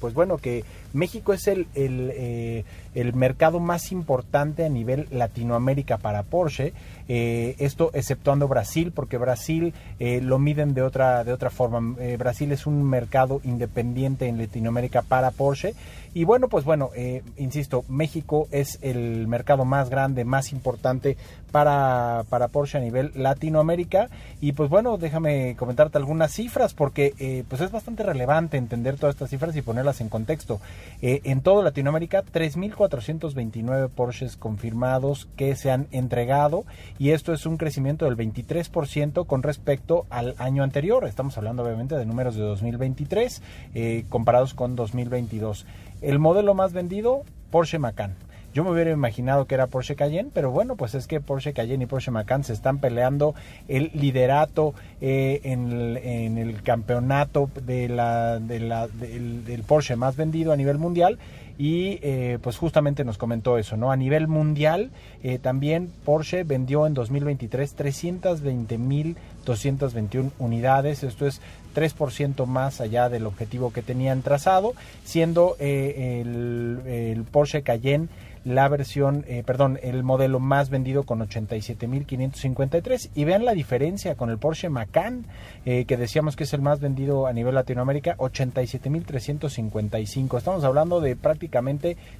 pues 0.00 0.14
bueno, 0.14 0.38
que 0.38 0.64
México 0.92 1.32
es 1.32 1.46
el, 1.46 1.66
el, 1.74 2.64
el 2.94 3.14
mercado 3.14 3.60
más 3.60 3.92
importante 3.92 4.64
a 4.64 4.68
nivel 4.68 5.06
Latinoamérica 5.10 5.98
para 5.98 6.22
Porsche 6.22 6.72
eh, 7.08 7.56
esto 7.58 7.90
exceptuando 7.94 8.48
Brasil, 8.48 8.92
porque 8.94 9.18
Brasil 9.18 9.74
eh, 9.98 10.20
lo 10.22 10.38
miden 10.38 10.72
de 10.72 10.82
otra, 10.82 11.24
de 11.24 11.32
otra 11.32 11.50
forma. 11.50 11.94
Eh, 12.00 12.16
Brasil 12.16 12.52
es 12.52 12.66
un 12.66 12.82
mercado 12.84 13.40
independiente 13.44 14.28
en 14.28 14.38
Latinoamérica 14.38 15.02
para 15.02 15.30
Porsche. 15.30 15.74
Y 16.14 16.24
bueno, 16.24 16.48
pues 16.48 16.64
bueno, 16.64 16.90
insisto, 17.36 17.84
México 17.88 18.48
es 18.50 18.78
el 18.80 19.26
mercado 19.26 19.64
más 19.64 19.90
grande, 19.90 20.24
más 20.24 20.52
importante 20.52 21.16
para, 21.52 22.24
para 22.28 22.48
Porsche 22.48 22.78
a 22.78 22.80
nivel 22.80 23.12
Latinoamérica. 23.14 24.08
Y 24.40 24.52
pues 24.52 24.68
bueno, 24.68 24.98
déjame 24.98 25.54
comentarte 25.56 25.98
algunas 25.98 26.32
cifras, 26.32 26.74
porque 26.74 27.44
pues 27.48 27.60
es 27.60 27.70
bastante 27.70 28.02
relevante 28.02 28.56
entender 28.56 28.96
todas 28.96 29.14
estas 29.14 29.30
cifras 29.30 29.54
y 29.54 29.62
ponerlas 29.62 30.00
en 30.00 30.08
contexto. 30.08 30.60
en 31.00 31.40
toda 31.42 31.62
Latinoamérica, 31.62 32.24
3.429 32.24 33.88
Porsches 33.90 34.36
confirmados 34.36 35.28
que 35.36 35.54
se 35.54 35.70
han 35.70 35.86
entregado 35.92 36.64
y 36.98 37.10
esto 37.10 37.32
es 37.32 37.46
un 37.46 37.56
crecimiento 37.56 38.06
del 38.06 38.16
23% 38.16 39.26
con 39.26 39.42
respecto 39.42 40.06
al 40.10 40.34
año 40.38 40.62
anterior. 40.62 41.06
Estamos 41.06 41.36
hablando 41.36 41.62
obviamente 41.62 41.96
de 41.96 42.06
números 42.06 42.34
de 42.34 42.42
2023 42.42 43.42
eh, 43.74 44.04
comparados 44.08 44.54
con 44.54 44.76
2022. 44.76 45.66
El 46.00 46.18
modelo 46.18 46.54
más 46.54 46.72
vendido, 46.72 47.22
Porsche 47.50 47.78
Macan. 47.78 48.14
Yo 48.54 48.64
me 48.64 48.70
hubiera 48.70 48.90
imaginado 48.90 49.46
que 49.46 49.54
era 49.54 49.66
Porsche 49.66 49.96
Cayenne, 49.96 50.30
pero 50.32 50.50
bueno, 50.50 50.76
pues 50.76 50.94
es 50.94 51.06
que 51.06 51.20
Porsche 51.20 51.54
Cayenne 51.54 51.84
y 51.84 51.86
Porsche 51.86 52.10
Macan 52.10 52.44
se 52.44 52.52
están 52.52 52.78
peleando 52.78 53.34
el 53.66 53.90
liderato 53.94 54.74
eh, 55.00 55.40
en, 55.44 56.36
el, 56.36 56.62
campeonato 56.62 57.48
de 57.64 57.88
la, 57.88 58.38
del 58.38 59.64
Porsche 59.66 59.96
más 59.96 60.16
vendido 60.16 60.52
a 60.52 60.56
nivel 60.56 60.78
mundial 60.78 61.18
y 61.62 62.00
eh, 62.02 62.38
pues 62.42 62.56
justamente 62.56 63.04
nos 63.04 63.18
comentó 63.18 63.56
eso, 63.56 63.76
¿no? 63.76 63.92
A 63.92 63.96
nivel 63.96 64.26
mundial 64.26 64.90
eh, 65.22 65.38
también 65.38 65.92
Porsche 66.04 66.42
vendió 66.42 66.88
en 66.88 66.94
2023 66.94 67.76
320.221 67.76 70.32
unidades, 70.40 71.04
esto 71.04 71.24
es 71.24 71.40
3% 71.76 72.46
más 72.46 72.80
allá 72.80 73.08
del 73.08 73.26
objetivo 73.26 73.72
que 73.72 73.82
tenían 73.82 74.22
trazado, 74.22 74.72
siendo 75.04 75.54
eh, 75.60 76.20
el, 76.20 77.22
Porsche 77.30 77.62
Cayenne 77.62 78.08
la 78.44 78.68
versión, 78.68 79.24
eh, 79.28 79.44
perdón, 79.46 79.78
el 79.84 80.02
modelo 80.02 80.40
más 80.40 80.68
vendido 80.68 81.04
con 81.04 81.20
87.553 81.20 83.10
y 83.14 83.22
vean 83.22 83.44
la 83.44 83.52
diferencia 83.52 84.16
con 84.16 84.30
el 84.30 84.38
Porsche 84.38 84.68
Macan, 84.68 85.26
que 85.64 85.96
decíamos 85.96 86.34
que 86.34 86.42
es 86.42 86.52
el 86.52 86.60
más 86.60 86.80
vendido 86.80 87.28
a 87.28 87.32
nivel 87.32 87.54
Latinoamérica, 87.54 88.16
87.355. 88.16 90.38
Estamos 90.38 90.64
hablando 90.64 91.00
de 91.00 91.14
prácticamente 91.14 91.51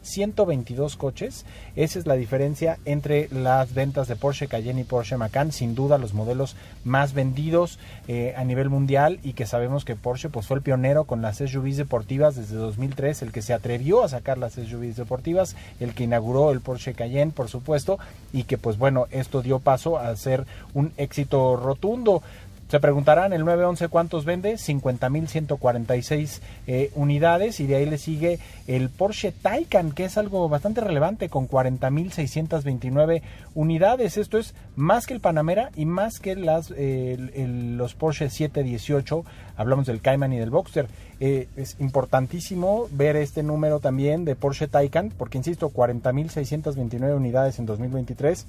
122 0.02 0.96
coches. 0.96 1.44
Esa 1.76 1.98
es 1.98 2.06
la 2.06 2.14
diferencia 2.14 2.78
entre 2.84 3.28
las 3.30 3.74
ventas 3.74 4.08
de 4.08 4.16
Porsche 4.16 4.48
Cayenne 4.48 4.82
y 4.82 4.84
Porsche 4.84 5.16
Macan, 5.16 5.52
sin 5.52 5.74
duda 5.74 5.98
los 5.98 6.14
modelos 6.14 6.56
más 6.84 7.14
vendidos 7.14 7.78
eh, 8.08 8.34
a 8.36 8.44
nivel 8.44 8.68
mundial 8.68 9.18
y 9.22 9.32
que 9.32 9.46
sabemos 9.46 9.84
que 9.84 9.96
Porsche 9.96 10.28
pues 10.28 10.46
fue 10.46 10.56
el 10.58 10.62
pionero 10.62 11.04
con 11.04 11.22
las 11.22 11.38
SUVs 11.38 11.76
deportivas 11.76 12.36
desde 12.36 12.56
2003, 12.56 13.22
el 13.22 13.32
que 13.32 13.42
se 13.42 13.54
atrevió 13.54 14.02
a 14.02 14.08
sacar 14.08 14.38
las 14.38 14.54
SUVs 14.54 14.96
deportivas, 14.96 15.56
el 15.80 15.94
que 15.94 16.04
inauguró 16.04 16.50
el 16.50 16.60
Porsche 16.60 16.94
Cayenne, 16.94 17.32
por 17.32 17.48
supuesto, 17.48 17.98
y 18.32 18.44
que 18.44 18.58
pues 18.58 18.78
bueno, 18.78 19.06
esto 19.10 19.42
dio 19.42 19.58
paso 19.58 19.98
a 19.98 20.14
ser 20.16 20.46
un 20.74 20.92
éxito 20.96 21.56
rotundo. 21.56 22.22
Se 22.72 22.80
preguntarán, 22.80 23.34
el 23.34 23.44
911 23.44 23.88
cuántos 23.88 24.24
vende? 24.24 24.54
50.146 24.54 26.40
eh, 26.66 26.90
unidades 26.94 27.60
y 27.60 27.66
de 27.66 27.76
ahí 27.76 27.84
le 27.84 27.98
sigue 27.98 28.38
el 28.66 28.88
Porsche 28.88 29.30
Taycan, 29.30 29.92
que 29.92 30.06
es 30.06 30.16
algo 30.16 30.48
bastante 30.48 30.80
relevante 30.80 31.28
con 31.28 31.46
40.629 31.50 33.20
unidades. 33.54 34.16
Esto 34.16 34.38
es 34.38 34.54
más 34.74 35.06
que 35.06 35.12
el 35.12 35.20
Panamera 35.20 35.68
y 35.76 35.84
más 35.84 36.18
que 36.18 36.34
las, 36.34 36.70
los 36.70 37.94
Porsche 37.94 38.30
718. 38.30 39.22
Hablamos 39.58 39.84
del 39.84 40.00
Cayman 40.00 40.32
y 40.32 40.38
del 40.38 40.48
Boxster. 40.48 40.88
Eh, 41.20 41.48
es 41.58 41.76
importantísimo 41.78 42.88
ver 42.90 43.16
este 43.16 43.42
número 43.42 43.80
también 43.80 44.24
de 44.24 44.34
Porsche 44.34 44.66
Taycan, 44.66 45.12
porque 45.18 45.36
insisto, 45.36 45.68
40.629 45.68 47.14
unidades 47.14 47.58
en 47.58 47.66
2023 47.66 48.46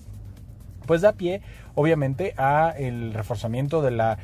pues 0.85 1.01
da 1.01 1.13
pie 1.13 1.41
obviamente 1.75 2.33
a 2.37 2.73
el 2.77 3.13
reforzamiento 3.13 3.81
de 3.81 3.91
la, 3.91 4.17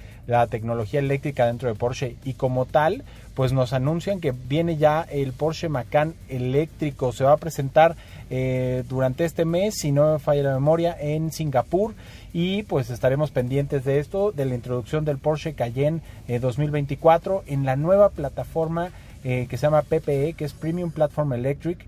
tecnología 0.52 1.00
eléctrica 1.00 1.48
dentro 1.48 1.69
de 1.69 1.76
Porsche. 1.76 2.15
Y 2.24 2.34
como 2.34 2.65
tal 2.65 3.04
pues 3.34 3.52
nos 3.52 3.74
anuncian 3.74 4.19
que 4.19 4.32
viene 4.32 4.78
ya 4.78 5.02
el 5.02 5.34
Porsche 5.34 5.69
Macan 5.69 6.13
eléctrico. 6.28 7.13
Se 7.13 7.24
va 7.24 7.32
a 7.32 7.38
presentar 7.38 7.95
eh, 8.30 8.84
durante 8.88 9.26
este 9.26 9.45
mes 9.45 9.76
si 9.80 9.91
no 9.91 10.13
me 10.13 10.19
falla 10.19 10.43
la 10.43 10.54
memoria 10.54 10.95
en 11.00 11.32
Singapur. 11.32 11.95
Y 12.32 12.62
pues 12.63 12.91
estaremos 12.91 13.32
pendientes 13.32 13.86
de 13.86 13.98
esto 13.98 14.32
de 14.32 14.45
la 14.45 14.54
introducción 14.54 15.04
del 15.04 15.17
Porsche 15.17 15.54
Cayenne 15.54 16.02
2024 16.28 17.39
eh, 17.48 17.54
en 17.54 17.65
la 17.65 17.76
nueva 17.76 18.10
plataforma 18.10 18.91
eh, 19.24 19.48
que 19.50 19.58
se 19.58 19.63
llama 19.63 19.82
PPE 19.82 20.34
que 20.34 20.45
es 20.45 20.54
Premium 20.54 20.91
Platform 20.91 21.34
Electric 21.34 21.86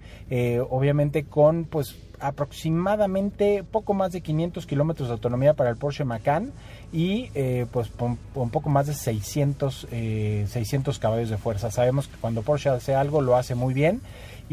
obviamente 0.70 1.26
con 1.26 1.66
pues 1.66 1.96
aproximadamente 2.22 3.64
poco 3.64 3.94
más 3.94 4.12
de 4.12 4.22
500 4.22 4.66
kilómetros 4.66 5.10
de 5.10 5.14
autonomía 5.14 5.54
para 5.54 5.70
el 5.70 5.78
Porsche 5.78 6.06
Macan 6.06 6.52
y 6.94 7.30
eh, 7.34 7.66
pues 7.72 7.90
un 8.36 8.50
poco 8.50 8.70
más 8.70 8.88
de 8.88 8.94
600, 8.94 9.88
600 9.90 9.92
eh, 9.92 11.00
caballos 11.00 11.30
de 11.30 11.38
fuerza. 11.38 11.72
Sabemos 11.72 12.08
que 12.08 12.18
cuando 12.18 12.42
Porsche 12.42 12.70
hace 12.70 12.96
algo 12.96 13.22
lo 13.22 13.36
hace 13.36 13.56
muy 13.56 13.74
bien 13.74 14.02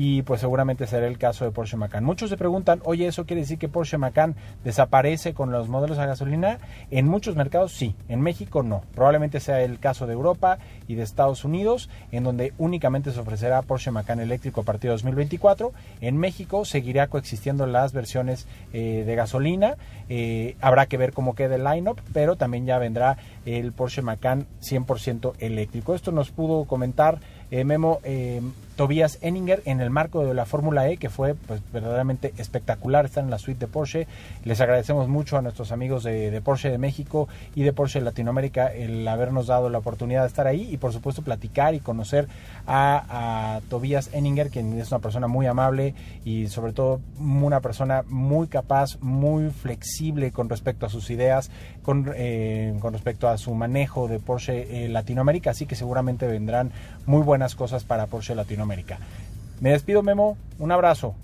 y 0.00 0.22
pues 0.22 0.40
seguramente 0.40 0.87
será 0.87 1.08
el 1.08 1.18
caso 1.18 1.44
de 1.44 1.50
Porsche 1.50 1.76
Macan. 1.76 2.04
Muchos 2.04 2.30
se 2.30 2.37
preguntan, 2.37 2.80
oye, 2.84 3.08
¿eso 3.08 3.26
quiere 3.26 3.42
decir 3.42 3.58
que 3.58 3.66
Porsche 3.66 3.98
Macan 3.98 4.37
desaparece 4.62 5.34
con 5.34 5.50
los 5.50 5.68
modelos 5.68 5.98
a 5.98 6.06
gasolina? 6.06 6.61
En 6.92 7.08
muchos 7.08 7.34
mercados 7.34 7.72
sí, 7.72 7.96
en 8.08 8.20
México 8.20 8.62
no. 8.62 8.84
Probablemente 8.94 9.40
sea 9.40 9.61
el 9.61 9.80
caso 9.80 10.06
de 10.06 10.12
Europa 10.12 10.58
y 10.87 10.94
de 10.94 11.02
Estados 11.02 11.44
Unidos, 11.44 11.90
en 12.12 12.22
donde 12.22 12.52
únicamente 12.58 13.11
se 13.11 13.18
ofrecerá 13.18 13.61
Porsche 13.62 13.90
Macan 13.90 14.20
eléctrico 14.20 14.61
a 14.61 14.64
partir 14.64 14.82
de 14.82 14.92
2024. 14.92 15.72
En 16.00 16.16
México 16.16 16.64
seguirá 16.64 17.08
coexistiendo 17.08 17.66
las 17.66 17.92
versiones 17.92 18.46
eh, 18.72 19.02
de 19.04 19.14
gasolina. 19.16 19.74
Eh, 20.08 20.54
habrá 20.61 20.87
que 20.87 20.96
ver 20.96 21.12
cómo 21.12 21.34
queda 21.34 21.56
el 21.56 21.64
lineup, 21.64 21.98
pero 22.12 22.37
también 22.37 22.66
ya 22.66 22.78
vendrá 22.78 23.16
el 23.44 23.72
Porsche 23.72 24.02
Macan 24.02 24.46
100% 24.62 25.32
eléctrico. 25.40 25.96
Esto 25.96 26.12
nos 26.12 26.30
pudo 26.30 26.66
comentar 26.66 27.18
eh, 27.50 27.64
Memo 27.64 27.98
Tobias 28.78 29.18
Enninger 29.22 29.60
en 29.64 29.80
el 29.80 29.90
marco 29.90 30.24
de 30.24 30.34
la 30.34 30.46
Fórmula 30.46 30.88
E, 30.88 30.98
que 30.98 31.10
fue 31.10 31.34
pues, 31.34 31.60
verdaderamente 31.72 32.32
espectacular. 32.38 33.06
Estar 33.06 33.24
en 33.24 33.30
la 33.30 33.40
suite 33.40 33.58
de 33.58 33.66
Porsche. 33.66 34.06
Les 34.44 34.60
agradecemos 34.60 35.08
mucho 35.08 35.36
a 35.36 35.42
nuestros 35.42 35.72
amigos 35.72 36.04
de, 36.04 36.40
Porsche 36.44 36.70
de 36.70 36.78
México 36.78 37.26
y 37.56 37.64
de 37.64 37.72
Porsche 37.72 38.00
Latinoamérica 38.00 38.72
el 38.72 39.06
habernos 39.08 39.48
dado 39.48 39.68
la 39.68 39.78
oportunidad 39.78 40.20
de 40.22 40.28
estar 40.28 40.46
ahí 40.46 40.68
y 40.70 40.76
por 40.76 40.92
supuesto 40.92 41.22
platicar 41.22 41.74
y 41.74 41.80
conocer 41.80 42.28
a, 42.68 43.60
Tobias 43.68 44.10
Enninger, 44.12 44.48
quien 44.48 44.78
es 44.78 44.92
una 44.92 45.00
persona 45.00 45.26
muy 45.26 45.46
amable 45.46 45.94
y 46.24 46.46
sobre 46.46 46.72
todo 46.72 47.00
una 47.18 47.60
persona 47.60 48.04
muy 48.06 48.46
capaz, 48.46 48.96
muy 49.00 49.50
flexible 49.50 50.30
con 50.30 50.48
respecto 50.48 50.86
a 50.86 50.88
sus 50.88 51.10
ideas, 51.10 51.50
con, 51.82 52.12
eh, 52.14 52.76
con 52.78 52.92
respecto 52.92 53.28
a 53.28 53.38
su 53.38 53.52
manejo 53.54 54.06
de 54.06 54.20
Porsche 54.20 54.84
eh, 54.84 54.88
Latinoamérica, 54.88 55.50
así 55.50 55.66
que 55.66 55.74
seguramente 55.74 56.28
vendrán 56.28 56.70
muy 57.06 57.22
buenas 57.22 57.56
cosas 57.56 57.82
para 57.82 58.06
Porsche 58.06 58.36
Me 59.61 59.70
despido, 59.70 60.02
Memo. 60.02 60.37
Un 60.59 60.72
abrazo. 60.72 61.14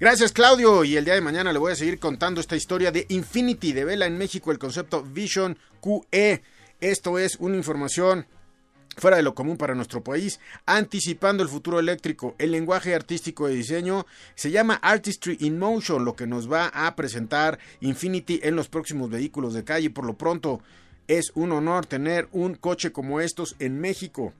Gracias 0.00 0.32
Claudio 0.32 0.82
y 0.82 0.96
el 0.96 1.04
día 1.04 1.12
de 1.12 1.20
mañana 1.20 1.52
le 1.52 1.58
voy 1.58 1.72
a 1.72 1.76
seguir 1.76 1.98
contando 1.98 2.40
esta 2.40 2.56
historia 2.56 2.90
de 2.90 3.04
Infinity 3.10 3.74
de 3.74 3.84
Vela 3.84 4.06
en 4.06 4.16
México, 4.16 4.50
el 4.50 4.58
concepto 4.58 5.02
Vision 5.02 5.58
QE. 5.82 6.42
Esto 6.80 7.18
es 7.18 7.36
una 7.36 7.56
información 7.56 8.24
fuera 8.96 9.18
de 9.18 9.22
lo 9.22 9.34
común 9.34 9.58
para 9.58 9.74
nuestro 9.74 10.02
país, 10.02 10.40
anticipando 10.64 11.42
el 11.42 11.50
futuro 11.50 11.78
eléctrico. 11.78 12.34
El 12.38 12.52
lenguaje 12.52 12.94
artístico 12.94 13.46
de 13.46 13.54
diseño 13.54 14.06
se 14.34 14.50
llama 14.50 14.80
Artistry 14.82 15.36
in 15.40 15.58
Motion, 15.58 16.06
lo 16.06 16.16
que 16.16 16.26
nos 16.26 16.50
va 16.50 16.68
a 16.68 16.96
presentar 16.96 17.58
Infinity 17.80 18.40
en 18.42 18.56
los 18.56 18.68
próximos 18.68 19.10
vehículos 19.10 19.52
de 19.52 19.64
calle. 19.64 19.90
Por 19.90 20.06
lo 20.06 20.14
pronto, 20.14 20.62
es 21.08 21.30
un 21.34 21.52
honor 21.52 21.84
tener 21.84 22.26
un 22.32 22.54
coche 22.54 22.90
como 22.90 23.20
estos 23.20 23.54
en 23.58 23.78
México 23.80 24.32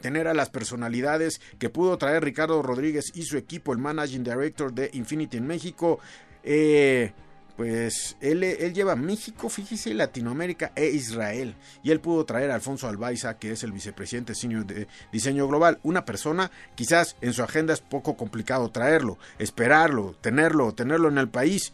tener 0.00 0.28
a 0.28 0.34
las 0.34 0.50
personalidades 0.50 1.40
que 1.58 1.70
pudo 1.70 1.98
traer 1.98 2.24
Ricardo 2.24 2.62
Rodríguez 2.62 3.12
y 3.14 3.22
su 3.22 3.36
equipo, 3.36 3.72
el 3.72 3.78
Managing 3.78 4.24
Director 4.24 4.72
de 4.72 4.90
Infinity 4.92 5.38
en 5.38 5.46
México. 5.46 5.98
Eh, 6.42 7.12
pues 7.56 8.18
él, 8.20 8.44
él, 8.44 8.74
lleva 8.74 8.96
México, 8.96 9.48
fíjese, 9.48 9.94
Latinoamérica 9.94 10.72
e 10.76 10.90
Israel. 10.90 11.54
Y 11.82 11.90
él 11.90 12.00
pudo 12.00 12.26
traer 12.26 12.50
a 12.50 12.54
Alfonso 12.54 12.86
Albaiza, 12.86 13.38
que 13.38 13.52
es 13.52 13.64
el 13.64 13.72
vicepresidente 13.72 14.34
senior 14.34 14.66
de 14.66 14.86
diseño 15.10 15.48
global. 15.48 15.78
Una 15.82 16.04
persona, 16.04 16.50
quizás 16.74 17.16
en 17.22 17.32
su 17.32 17.42
agenda 17.42 17.72
es 17.72 17.80
poco 17.80 18.14
complicado 18.16 18.70
traerlo, 18.70 19.18
esperarlo, 19.38 20.14
tenerlo, 20.20 20.74
tenerlo 20.74 21.08
en 21.08 21.16
el 21.16 21.30
país. 21.30 21.72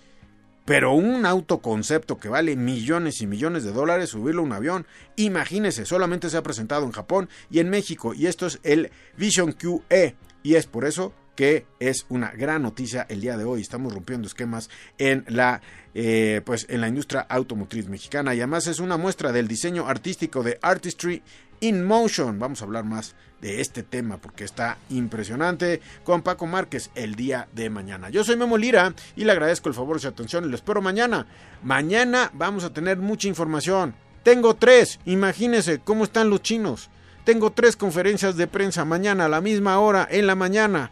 Pero 0.64 0.92
un 0.92 1.26
autoconcepto 1.26 2.18
que 2.18 2.28
vale 2.28 2.56
millones 2.56 3.20
y 3.20 3.26
millones 3.26 3.64
de 3.64 3.72
dólares, 3.72 4.10
subirlo 4.10 4.42
a 4.42 4.44
un 4.44 4.52
avión, 4.52 4.86
imagínese, 5.16 5.84
solamente 5.84 6.30
se 6.30 6.36
ha 6.36 6.42
presentado 6.42 6.84
en 6.84 6.92
Japón 6.92 7.28
y 7.50 7.58
en 7.58 7.68
México. 7.68 8.14
Y 8.14 8.26
esto 8.26 8.46
es 8.46 8.60
el 8.62 8.90
Vision 9.16 9.52
QE. 9.52 10.14
Y 10.44 10.54
es 10.54 10.66
por 10.66 10.84
eso 10.84 11.12
que 11.34 11.66
es 11.80 12.06
una 12.08 12.30
gran 12.30 12.62
noticia 12.62 13.06
el 13.08 13.20
día 13.20 13.36
de 13.36 13.44
hoy. 13.44 13.60
Estamos 13.60 13.92
rompiendo 13.92 14.26
esquemas 14.28 14.70
en 14.98 15.24
la, 15.28 15.62
eh, 15.94 16.42
pues 16.44 16.66
en 16.68 16.80
la 16.80 16.88
industria 16.88 17.22
automotriz 17.22 17.88
mexicana 17.88 18.34
y 18.34 18.38
además 18.38 18.66
es 18.66 18.80
una 18.80 18.96
muestra 18.96 19.32
del 19.32 19.48
diseño 19.48 19.86
artístico 19.86 20.42
de 20.42 20.58
Artistry 20.62 21.22
in 21.62 21.84
Motion. 21.84 22.38
Vamos 22.38 22.60
a 22.60 22.64
hablar 22.66 22.84
más 22.84 23.14
de 23.40 23.60
este 23.60 23.82
tema 23.82 24.18
porque 24.18 24.44
está 24.44 24.76
impresionante 24.90 25.80
con 26.04 26.22
Paco 26.22 26.46
Márquez 26.46 26.90
el 26.94 27.14
día 27.14 27.48
de 27.52 27.70
mañana. 27.70 28.10
Yo 28.10 28.22
soy 28.24 28.36
Memo 28.36 28.58
Lira 28.58 28.94
y 29.16 29.24
le 29.24 29.32
agradezco 29.32 29.68
el 29.68 29.74
favor 29.74 29.96
de 29.96 30.02
su 30.02 30.08
atención 30.08 30.44
y 30.44 30.48
lo 30.48 30.56
espero 30.56 30.82
mañana. 30.82 31.26
Mañana 31.62 32.30
vamos 32.34 32.64
a 32.64 32.72
tener 32.72 32.98
mucha 32.98 33.28
información. 33.28 33.94
Tengo 34.22 34.54
tres, 34.54 35.00
imagínense 35.04 35.78
cómo 35.78 36.04
están 36.04 36.30
los 36.30 36.42
chinos. 36.42 36.90
Tengo 37.24 37.52
tres 37.52 37.76
conferencias 37.76 38.36
de 38.36 38.48
prensa 38.48 38.84
mañana 38.84 39.24
a 39.24 39.28
la 39.28 39.40
misma 39.40 39.78
hora 39.78 40.06
en 40.10 40.26
la 40.26 40.34
mañana. 40.34 40.90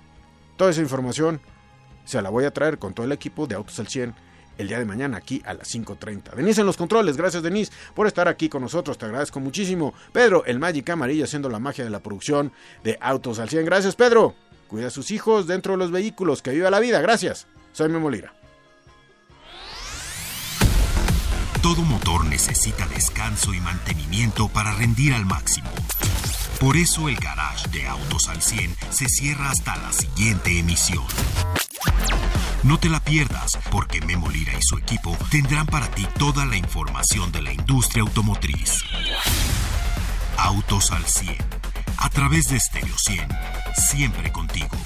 Toda 0.56 0.70
esa 0.70 0.80
información 0.80 1.40
se 2.04 2.22
la 2.22 2.30
voy 2.30 2.44
a 2.44 2.52
traer 2.52 2.78
con 2.78 2.94
todo 2.94 3.06
el 3.06 3.12
equipo 3.12 3.46
de 3.46 3.56
Autos 3.56 3.78
al 3.80 3.88
100 3.88 4.14
el 4.58 4.68
día 4.68 4.78
de 4.78 4.84
mañana 4.84 5.16
aquí 5.16 5.42
a 5.44 5.54
las 5.54 5.74
5.30. 5.74 6.34
Denise 6.34 6.60
en 6.60 6.66
los 6.66 6.76
controles, 6.76 7.16
gracias 7.16 7.42
Denise 7.42 7.72
por 7.94 8.06
estar 8.06 8.28
aquí 8.28 8.48
con 8.48 8.62
nosotros, 8.62 8.98
te 8.98 9.06
agradezco 9.06 9.40
muchísimo. 9.40 9.94
Pedro, 10.12 10.44
el 10.44 10.58
Magic 10.58 10.88
Amarillo 10.90 11.24
haciendo 11.24 11.48
la 11.48 11.58
magia 11.58 11.84
de 11.84 11.90
la 11.90 12.00
producción 12.00 12.52
de 12.84 12.98
Autos 13.00 13.38
al 13.38 13.48
100. 13.48 13.64
Gracias 13.64 13.96
Pedro, 13.96 14.34
cuida 14.68 14.88
a 14.88 14.90
sus 14.90 15.10
hijos 15.10 15.46
dentro 15.46 15.72
de 15.72 15.78
los 15.78 15.90
vehículos, 15.90 16.42
que 16.42 16.50
viva 16.50 16.70
la 16.70 16.80
vida, 16.80 17.00
gracias. 17.00 17.46
Soy 17.72 17.88
Memo 17.88 18.10
Lira. 18.10 18.34
Todo 21.62 21.82
motor 21.82 22.24
necesita 22.24 22.86
descanso 22.86 23.52
y 23.52 23.60
mantenimiento 23.60 24.48
para 24.48 24.72
rendir 24.72 25.12
al 25.12 25.26
máximo. 25.26 25.68
Por 26.58 26.76
eso 26.76 27.08
el 27.08 27.16
garage 27.16 27.68
de 27.68 27.86
Autos 27.86 28.28
al 28.28 28.40
100 28.40 28.76
se 28.90 29.06
cierra 29.08 29.50
hasta 29.50 29.76
la 29.76 29.92
siguiente 29.92 30.58
emisión. 30.58 31.04
No 32.62 32.78
te 32.78 32.90
la 32.90 33.00
pierdas, 33.00 33.58
porque 33.70 34.02
Memo 34.02 34.28
Lira 34.28 34.52
y 34.52 34.62
su 34.62 34.76
equipo 34.76 35.16
tendrán 35.30 35.66
para 35.66 35.90
ti 35.90 36.06
toda 36.18 36.44
la 36.44 36.56
información 36.56 37.32
de 37.32 37.40
la 37.40 37.52
industria 37.52 38.02
automotriz. 38.02 38.84
Autos 40.36 40.90
al 40.90 41.06
100, 41.06 41.36
a 41.96 42.10
través 42.10 42.48
de 42.48 42.60
Stereo 42.60 42.96
100, 42.98 43.28
siempre 43.74 44.30
contigo. 44.30 44.76